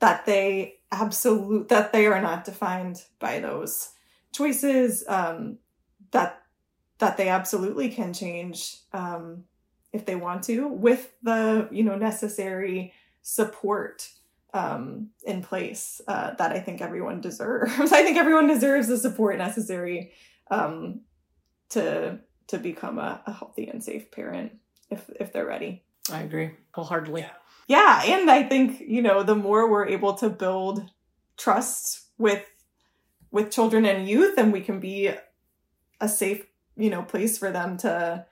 that 0.00 0.26
they 0.26 0.76
absolute 0.90 1.68
that 1.68 1.92
they 1.92 2.06
are 2.06 2.22
not 2.22 2.44
defined 2.44 3.02
by 3.18 3.40
those 3.40 3.90
choices. 4.32 5.04
Um, 5.08 5.58
that 6.10 6.42
that 6.98 7.16
they 7.16 7.28
absolutely 7.28 7.88
can 7.90 8.12
change 8.12 8.78
um, 8.92 9.44
if 9.92 10.04
they 10.04 10.16
want 10.16 10.42
to 10.44 10.68
with 10.68 11.12
the 11.22 11.68
you 11.70 11.82
know 11.82 11.96
necessary 11.96 12.92
support 13.22 14.08
um, 14.58 15.10
in 15.24 15.40
place 15.40 16.00
uh, 16.08 16.34
that 16.34 16.50
I 16.50 16.58
think 16.58 16.80
everyone 16.80 17.20
deserves. 17.20 17.72
I 17.92 18.02
think 18.02 18.16
everyone 18.16 18.48
deserves 18.48 18.88
the 18.88 18.98
support 18.98 19.38
necessary 19.38 20.12
um, 20.50 21.02
to 21.70 22.18
to 22.48 22.58
become 22.58 22.98
a, 22.98 23.20
a, 23.26 23.32
healthy 23.32 23.68
and 23.68 23.84
safe 23.84 24.10
parent 24.10 24.52
if 24.90 25.08
if 25.20 25.32
they're 25.32 25.46
ready. 25.46 25.84
I 26.10 26.22
agree 26.22 26.50
wholeheartedly. 26.72 27.26
Yeah, 27.68 28.02
and 28.04 28.30
I 28.30 28.42
think 28.42 28.80
you 28.80 29.00
know 29.00 29.22
the 29.22 29.36
more 29.36 29.70
we're 29.70 29.86
able 29.86 30.14
to 30.14 30.28
build 30.28 30.90
trust 31.36 32.06
with 32.18 32.44
with 33.30 33.52
children 33.52 33.84
and 33.84 34.08
youth, 34.08 34.36
and 34.38 34.52
we 34.52 34.60
can 34.60 34.80
be 34.80 35.10
a 36.00 36.08
safe 36.08 36.44
you 36.76 36.90
know 36.90 37.02
place 37.02 37.38
for 37.38 37.52
them 37.52 37.76
to 37.78 38.26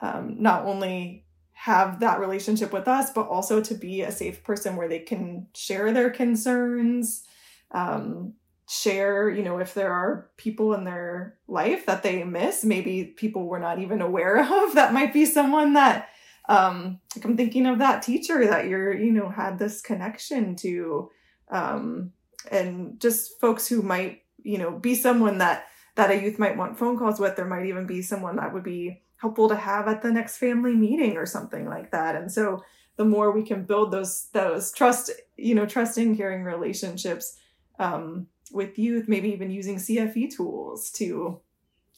um, 0.00 0.36
not 0.38 0.64
only 0.64 1.26
have 1.64 2.00
that 2.00 2.20
relationship 2.20 2.72
with 2.72 2.88
us 2.88 3.10
but 3.10 3.28
also 3.28 3.60
to 3.60 3.74
be 3.74 4.02
a 4.02 4.12
safe 4.12 4.42
person 4.44 4.76
where 4.76 4.88
they 4.88 4.98
can 4.98 5.46
share 5.54 5.92
their 5.92 6.10
concerns 6.10 7.24
um, 7.72 8.34
share 8.68 9.28
you 9.28 9.42
know 9.42 9.58
if 9.58 9.74
there 9.74 9.92
are 9.92 10.30
people 10.36 10.74
in 10.74 10.84
their 10.84 11.36
life 11.48 11.86
that 11.86 12.02
they 12.02 12.22
miss 12.24 12.64
maybe 12.64 13.04
people 13.04 13.46
we're 13.46 13.58
not 13.58 13.78
even 13.78 14.00
aware 14.00 14.40
of 14.64 14.74
that 14.74 14.92
might 14.92 15.12
be 15.12 15.26
someone 15.26 15.74
that 15.74 16.08
um 16.48 16.98
like 17.14 17.24
i'm 17.24 17.36
thinking 17.36 17.66
of 17.66 17.78
that 17.78 18.02
teacher 18.02 18.46
that 18.46 18.66
you're 18.66 18.94
you 18.94 19.12
know 19.12 19.28
had 19.28 19.58
this 19.58 19.80
connection 19.80 20.56
to 20.56 21.10
um 21.50 22.12
and 22.50 22.98
just 23.00 23.38
folks 23.40 23.66
who 23.68 23.82
might 23.82 24.22
you 24.42 24.56
know 24.56 24.70
be 24.70 24.94
someone 24.94 25.38
that 25.38 25.66
that 25.96 26.10
a 26.10 26.22
youth 26.22 26.38
might 26.38 26.56
want 26.56 26.78
phone 26.78 26.98
calls 26.98 27.20
with. 27.20 27.36
There 27.36 27.46
might 27.46 27.66
even 27.66 27.86
be 27.86 28.02
someone 28.02 28.36
that 28.36 28.52
would 28.54 28.62
be 28.62 29.02
helpful 29.20 29.48
to 29.48 29.56
have 29.56 29.86
at 29.86 30.02
the 30.02 30.10
next 30.10 30.38
family 30.38 30.74
meeting 30.74 31.16
or 31.16 31.26
something 31.26 31.66
like 31.66 31.90
that. 31.90 32.16
And 32.16 32.32
so 32.32 32.64
the 32.96 33.04
more 33.04 33.30
we 33.30 33.42
can 33.42 33.64
build 33.64 33.92
those 33.92 34.28
those 34.32 34.72
trust, 34.72 35.10
you 35.36 35.54
know, 35.54 35.66
trusting, 35.66 36.16
caring 36.16 36.42
relationships 36.42 37.36
um, 37.78 38.26
with 38.52 38.78
youth, 38.78 39.08
maybe 39.08 39.30
even 39.30 39.50
using 39.50 39.76
CFE 39.76 40.34
tools 40.34 40.90
to 40.92 41.40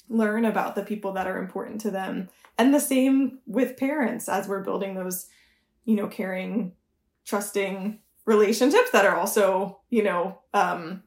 learn 0.08 0.44
about 0.44 0.74
the 0.74 0.82
people 0.82 1.12
that 1.12 1.26
are 1.26 1.38
important 1.38 1.80
to 1.82 1.90
them. 1.90 2.28
And 2.58 2.74
the 2.74 2.80
same 2.80 3.38
with 3.46 3.76
parents 3.76 4.28
as 4.28 4.46
we're 4.46 4.62
building 4.62 4.94
those, 4.94 5.26
you 5.85 5.96
know, 5.96 6.06
caring, 6.06 6.72
trusting 7.24 7.98
relationships 8.24 8.90
that 8.90 9.06
are 9.06 9.16
also, 9.16 9.80
you 9.90 10.02
know, 10.02 10.38
um, 10.52 11.02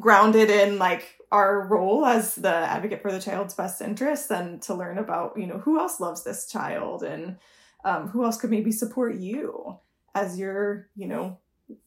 grounded 0.00 0.50
in 0.50 0.78
like 0.78 1.18
our 1.32 1.66
role 1.66 2.04
as 2.04 2.34
the 2.34 2.54
advocate 2.54 3.00
for 3.00 3.10
the 3.10 3.18
child's 3.18 3.54
best 3.54 3.80
interests 3.80 4.30
and 4.30 4.60
to 4.62 4.74
learn 4.74 4.98
about 4.98 5.36
you 5.36 5.46
know 5.46 5.58
who 5.58 5.80
else 5.80 5.98
loves 5.98 6.22
this 6.22 6.46
child 6.46 7.02
and 7.02 7.38
um, 7.84 8.08
who 8.08 8.24
else 8.24 8.36
could 8.36 8.50
maybe 8.50 8.70
support 8.70 9.16
you 9.16 9.78
as 10.14 10.38
you're 10.38 10.88
you 10.94 11.08
know 11.08 11.38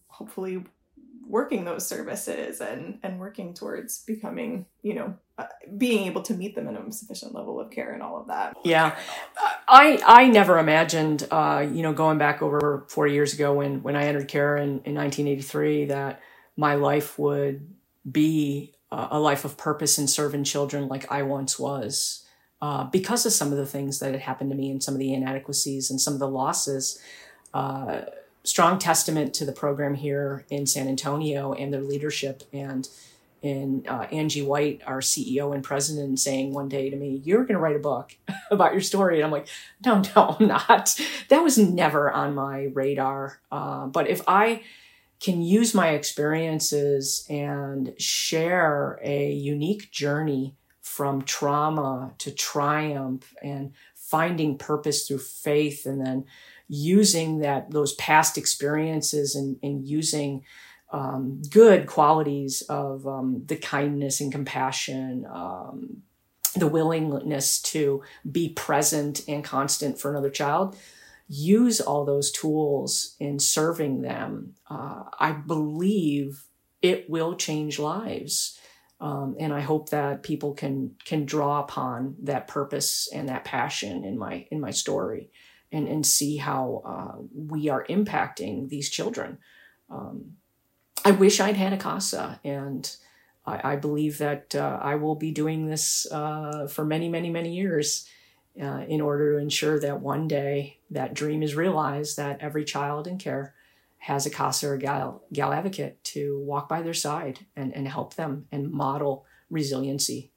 hopefully 0.08 0.64
working 1.28 1.64
those 1.64 1.88
services 1.88 2.60
and 2.60 3.00
and 3.04 3.20
working 3.20 3.54
towards 3.54 4.04
becoming 4.04 4.66
you 4.82 4.96
know 4.96 5.16
uh, 5.38 5.46
being 5.78 6.08
able 6.08 6.22
to 6.22 6.34
meet 6.34 6.56
them 6.56 6.68
in 6.68 6.76
a 6.76 6.92
sufficient 6.92 7.36
level 7.36 7.60
of 7.60 7.70
care 7.70 7.92
and 7.92 8.02
all 8.02 8.18
of 8.18 8.28
that. 8.28 8.56
Yeah. 8.64 8.98
I 9.68 10.02
i 10.06 10.28
never 10.28 10.58
imagined 10.58 11.28
uh 11.30 11.66
you 11.72 11.84
know 11.84 11.94
going 11.94 12.18
back 12.18 12.42
over 12.42 12.86
four 12.90 13.08
years 13.08 13.34
ago 13.34 13.54
when 13.54 13.84
when 13.84 13.96
i 13.96 14.06
entered 14.06 14.28
care 14.28 14.58
in 14.58 14.82
in 14.86 14.96
1983 14.96 15.86
that 15.86 16.22
my 16.56 16.76
life 16.76 17.18
would 17.18 17.68
be 18.10 18.75
a 19.12 19.20
life 19.20 19.46
of 19.46 19.58
purpose 19.58 19.98
and 19.98 20.10
serving 20.10 20.44
children 20.44 20.88
like 20.88 21.12
I 21.12 21.24
once 21.24 21.60
was. 21.60 22.26
Uh, 22.62 22.86
because 22.86 23.26
of 23.26 23.34
some 23.34 23.52
of 23.52 23.58
the 23.58 23.66
things 23.66 24.00
that 24.00 24.12
had 24.12 24.22
happened 24.22 24.50
to 24.50 24.56
me 24.56 24.72
and 24.72 24.82
some 24.82 24.94
of 24.94 25.00
the 25.00 25.14
inadequacies 25.14 25.92
and 25.92 26.00
some 26.00 26.14
of 26.14 26.20
the 26.20 26.28
losses. 26.28 27.02
Uh, 27.54 28.02
strong 28.44 28.80
testament 28.80 29.34
to 29.34 29.46
the 29.46 29.52
program 29.52 29.96
here 29.96 30.46
in 30.50 30.66
San 30.66 30.88
Antonio 30.88 31.54
and 31.54 31.74
their 31.74 31.82
leadership 31.82 32.44
and 32.54 32.88
in 33.42 33.86
uh, 33.88 34.08
Angie 34.12 34.42
White, 34.42 34.82
our 34.88 35.02
CEO 35.02 35.54
and 35.54 35.64
president, 35.64 36.20
saying 36.20 36.52
one 36.52 36.68
day 36.68 36.90
to 36.90 36.96
me, 36.96 37.22
"You're 37.24 37.44
going 37.44 37.54
to 37.54 37.60
write 37.60 37.76
a 37.76 37.80
book 37.80 38.18
about 38.52 38.72
your 38.72 38.82
story," 38.82 39.18
and 39.18 39.26
I'm 39.26 39.32
like, 39.32 39.48
"No, 39.86 40.02
no, 40.16 40.38
I'm 40.40 40.48
not." 40.48 41.00
That 41.30 41.44
was 41.44 41.58
never 41.58 42.10
on 42.10 42.34
my 42.34 42.72
radar. 42.74 43.40
Uh, 43.52 43.86
but 43.86 44.08
if 44.08 44.22
I 44.28 44.64
can 45.26 45.42
use 45.42 45.74
my 45.74 45.90
experiences 45.90 47.26
and 47.32 47.96
share 47.98 49.00
a 49.02 49.32
unique 49.32 49.90
journey 49.90 50.56
from 50.84 51.24
trauma 51.24 52.14
to 52.20 52.30
triumph 52.30 53.34
and 53.42 53.74
finding 53.96 54.56
purpose 54.56 55.08
through 55.08 55.18
faith 55.18 55.88
and 55.88 56.00
then 56.06 56.26
using 56.68 57.40
that 57.40 57.72
those 57.72 57.96
past 57.96 58.38
experiences 58.38 59.34
and, 59.36 59.58
and 59.64 59.88
using 59.88 60.44
um, 60.92 61.42
good 61.50 61.88
qualities 61.88 62.62
of 62.70 63.08
um, 63.08 63.42
the 63.48 63.56
kindness 63.56 64.22
and 64.22 64.32
compassion 64.32 65.26
um, 65.34 66.04
the 66.56 66.68
willingness 66.68 67.64
to 67.64 68.04
be 68.32 68.50
present 68.50 69.22
and 69.28 69.44
constant 69.44 70.00
for 70.00 70.12
another 70.12 70.30
child 70.30 70.78
use 71.28 71.82
all 71.82 72.06
those 72.06 72.32
tools 72.32 73.16
in 73.20 73.40
serving 73.40 74.02
them, 74.02 74.54
uh, 74.70 75.04
I 75.20 75.32
believe 75.32 76.46
it 76.82 77.10
will 77.10 77.36
change 77.36 77.80
lives. 77.80 78.60
Um, 79.02 79.36
and 79.40 79.54
I 79.54 79.60
hope 79.60 79.90
that 79.90 80.24
people 80.24 80.54
can 80.54 80.96
can 81.04 81.26
draw 81.26 81.60
upon 81.60 82.16
that 82.24 82.48
purpose 82.48 83.10
and 83.14 83.28
that 83.28 83.44
passion 83.44 84.06
in 84.06 84.18
my 84.18 84.48
in 84.52 84.62
my 84.62 84.72
story, 84.72 85.32
and 85.72 85.88
and 85.88 86.06
see 86.06 86.38
how 86.38 86.82
uh, 86.86 87.22
we 87.34 87.68
are 87.68 87.86
impacting 87.90 88.70
these 88.70 88.90
children. 88.90 89.38
Um, 89.90 90.38
I 91.04 91.12
wish 91.12 91.40
I'd 91.40 91.58
had 91.58 91.74
a 91.74 91.78
casa, 91.78 92.40
and 92.44 92.90
I, 93.46 93.74
I 93.74 93.76
believe 93.76 94.18
that 94.20 94.56
uh, 94.56 94.80
I 94.82 94.96
will 94.96 95.16
be 95.16 95.32
doing 95.32 95.68
this 95.68 96.08
uh, 96.12 96.68
for 96.68 96.86
many, 96.86 97.10
many, 97.10 97.30
many 97.30 97.54
years 97.54 98.08
uh, 98.62 98.86
in 98.88 99.02
order 99.02 99.34
to 99.34 99.42
ensure 99.42 99.80
that 99.80 100.02
one 100.02 100.28
day 100.28 100.80
that 100.90 101.14
dream 101.14 101.44
is 101.44 101.56
realized 101.56 102.18
that 102.18 102.40
every 102.42 102.64
child 102.64 103.08
in 103.08 103.18
care 103.18 103.54
has 103.98 104.26
a 104.26 104.30
CASA 104.30 104.70
or 104.70 104.78
gal, 104.78 105.24
gal 105.34 105.52
advocate 105.52 106.04
to 106.04 106.40
walk 106.40 106.70
by 106.70 106.82
their 106.82 106.94
side 106.94 107.40
and, 107.56 107.76
and 107.76 107.88
help 107.88 108.14
them 108.14 108.46
and 108.52 108.72
model 108.72 109.26
resiliency 109.50 110.32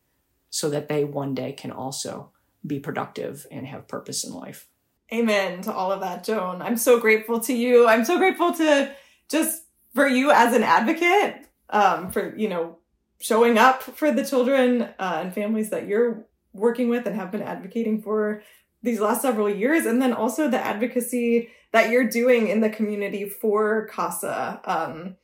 so 0.50 0.70
that 0.70 0.88
they 0.88 1.04
one 1.04 1.34
day 1.34 1.52
can 1.52 1.70
also 1.70 2.30
be 2.66 2.80
productive 2.80 3.46
and 3.50 3.66
have 3.66 3.86
purpose 3.86 4.24
in 4.24 4.32
life. 4.32 4.68
Amen 5.12 5.62
to 5.62 5.72
all 5.72 5.92
of 5.92 6.00
that, 6.00 6.24
Joan. 6.24 6.60
I'm 6.60 6.76
so 6.76 6.98
grateful 6.98 7.40
to 7.40 7.52
you. 7.52 7.86
I'm 7.86 8.04
so 8.04 8.18
grateful 8.18 8.52
to 8.54 8.94
just 9.28 9.64
for 9.94 10.06
you 10.06 10.30
as 10.30 10.54
an 10.54 10.62
advocate, 10.62 11.46
um, 11.70 12.10
for, 12.10 12.34
you 12.36 12.48
know, 12.48 12.78
showing 13.20 13.58
up 13.58 13.82
for 13.82 14.10
the 14.12 14.24
children 14.24 14.82
uh, 14.98 15.20
and 15.22 15.34
families 15.34 15.70
that 15.70 15.86
you're 15.86 16.26
working 16.58 16.88
with 16.88 17.06
and 17.06 17.16
have 17.16 17.30
been 17.30 17.42
advocating 17.42 18.02
for 18.02 18.42
these 18.82 19.00
last 19.00 19.22
several 19.22 19.48
years. 19.48 19.86
And 19.86 20.00
then 20.00 20.12
also 20.12 20.48
the 20.48 20.64
advocacy 20.64 21.50
that 21.72 21.90
you're 21.90 22.08
doing 22.08 22.48
in 22.48 22.60
the 22.60 22.70
community 22.70 23.28
for 23.28 23.86
CASA. 23.88 24.60
Um, 24.64 25.16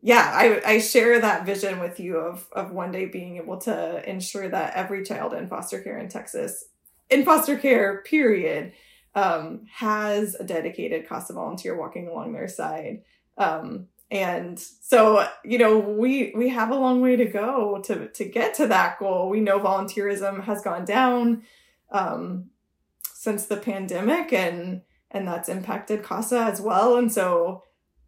yeah, 0.00 0.30
I, 0.32 0.62
I 0.64 0.78
share 0.78 1.20
that 1.20 1.44
vision 1.44 1.80
with 1.80 1.98
you 1.98 2.18
of, 2.18 2.46
of 2.52 2.70
one 2.70 2.92
day 2.92 3.06
being 3.06 3.36
able 3.36 3.58
to 3.58 4.08
ensure 4.08 4.48
that 4.48 4.74
every 4.74 5.04
child 5.04 5.34
in 5.34 5.48
foster 5.48 5.80
care 5.80 5.98
in 5.98 6.08
Texas, 6.08 6.66
in 7.10 7.24
foster 7.24 7.56
care, 7.56 8.02
period, 8.02 8.72
um, 9.14 9.66
has 9.72 10.36
a 10.36 10.44
dedicated 10.44 11.08
CASA 11.08 11.32
volunteer 11.32 11.76
walking 11.76 12.06
along 12.06 12.32
their 12.32 12.48
side. 12.48 13.02
Um, 13.36 13.88
and 14.10 14.58
so, 14.58 15.28
you 15.44 15.58
know, 15.58 15.78
we 15.78 16.32
we 16.34 16.48
have 16.48 16.70
a 16.70 16.76
long 16.76 17.02
way 17.02 17.16
to 17.16 17.26
go 17.26 17.80
to 17.84 18.08
to 18.08 18.24
get 18.24 18.54
to 18.54 18.66
that 18.68 18.98
goal. 18.98 19.28
We 19.28 19.40
know 19.40 19.60
volunteerism 19.60 20.44
has 20.44 20.62
gone 20.62 20.86
down 20.86 21.42
um, 21.90 22.46
since 23.12 23.44
the 23.44 23.58
pandemic, 23.58 24.32
and 24.32 24.80
and 25.10 25.28
that's 25.28 25.50
impacted 25.50 26.02
CASA 26.02 26.38
as 26.38 26.60
well. 26.60 26.96
And 26.96 27.12
so, 27.12 27.64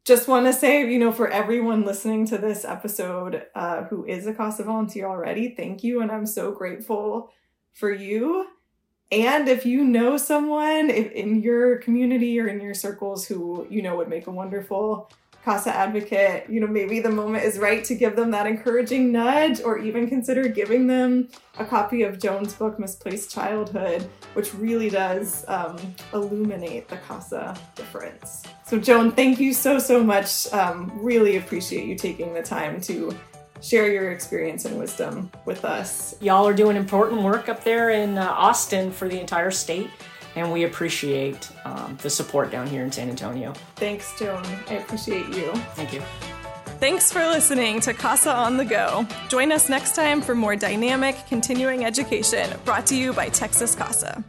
just 0.07 0.27
want 0.27 0.47
to 0.47 0.55
say, 0.55 0.91
you 0.91 0.99
know, 0.99 1.13
for 1.13 1.29
everyone 1.29 1.85
listening 1.85 2.27
to 2.29 2.39
this 2.39 2.65
episode 2.65 3.45
uh, 3.55 3.85
who 3.85 4.07
is 4.07 4.27
a 4.27 4.33
CASA 4.33 4.65
volunteer 4.65 5.07
already, 5.07 5.55
thank 5.55 5.85
you. 5.85 6.01
And 6.01 6.11
I'm 6.11 6.27
so 6.27 6.51
grateful 6.51 7.31
for 7.75 7.93
you. 7.93 8.47
And 9.13 9.49
if 9.49 9.67
you 9.67 9.85
know 9.85 10.17
someone 10.17 10.89
in 10.89 11.43
your 11.43 11.77
community 11.79 12.41
or 12.41 12.47
in 12.47 12.61
your 12.61 12.75
circles 12.75 13.27
who 13.27 13.67
you 13.69 13.83
know 13.83 13.97
would 13.97 14.09
make 14.09 14.29
a 14.29 14.31
wonderful 14.31 15.11
CASA 15.45 15.75
advocate, 15.75 16.49
you 16.51 16.61
know, 16.61 16.67
maybe 16.67 17.01
the 17.01 17.11
moment 17.11 17.45
is 17.45 17.59
right 17.59 17.83
to 17.85 17.95
give 17.95 18.15
them 18.15 18.31
that 18.31 18.47
encouraging 18.47 19.11
nudge 19.11 19.63
or 19.63 19.79
even 19.79 20.07
consider 20.07 20.49
giving 20.49 20.87
them 20.87 21.29
a 21.59 21.65
copy 21.65 22.03
of 22.03 22.19
Joan's 22.19 22.53
book, 22.53 22.79
Misplaced 22.79 23.31
Childhood, 23.31 24.09
which 24.35 24.55
really 24.55 24.91
does 24.91 25.47
um, 25.49 25.79
illuminate 26.13 26.89
the 26.89 26.99
CASA 26.99 27.57
difference. 27.75 28.43
So, 28.67 28.79
Joan, 28.79 29.13
thank 29.13 29.41
you 29.41 29.55
so, 29.55 29.79
so 29.79 30.05
much. 30.05 30.53
Um, 30.53 30.93
really 30.95 31.37
appreciate 31.37 31.87
you 31.87 31.97
taking 31.97 32.35
the 32.35 32.43
time 32.43 32.81
to 32.83 33.17
share 33.63 33.91
your 33.91 34.13
experience 34.13 34.65
and 34.67 34.79
wisdom 34.79 35.31
with 35.47 35.65
us. 35.65 36.15
Y'all 36.21 36.47
are 36.47 36.55
doing 36.55 36.77
important 36.77 37.23
work 37.23 37.49
up 37.49 37.65
there 37.65 37.91
in 37.91 38.19
uh, 38.19 38.27
Austin 38.27 38.91
for 38.93 39.09
the 39.09 39.19
entire 39.19 39.51
state 39.51 39.91
and 40.37 40.53
we 40.53 40.65
appreciate 40.65 41.51
um, 41.65 41.99
the 42.03 42.11
support 42.11 42.51
down 42.51 42.67
here 42.67 42.83
in 42.83 42.93
San 42.93 43.09
Antonio. 43.09 43.53
Thanks, 43.77 44.19
Joan. 44.19 44.45
I 44.69 44.75
appreciate 44.75 45.29
you. 45.29 45.53
Thank 45.75 45.93
you. 45.93 46.03
Thanks 46.81 47.13
for 47.13 47.21
listening 47.21 47.81
to 47.81 47.93
CASA 47.93 48.33
on 48.35 48.57
the 48.57 48.65
Go. 48.65 49.07
Join 49.29 49.53
us 49.53 49.69
next 49.69 49.95
time 49.95 50.23
for 50.23 50.35
more 50.35 50.57
dynamic 50.57 51.15
continuing 51.29 51.85
education 51.85 52.59
brought 52.65 52.87
to 52.87 52.97
you 52.97 53.13
by 53.13 53.29
Texas 53.29 53.75
CASA. 53.75 54.25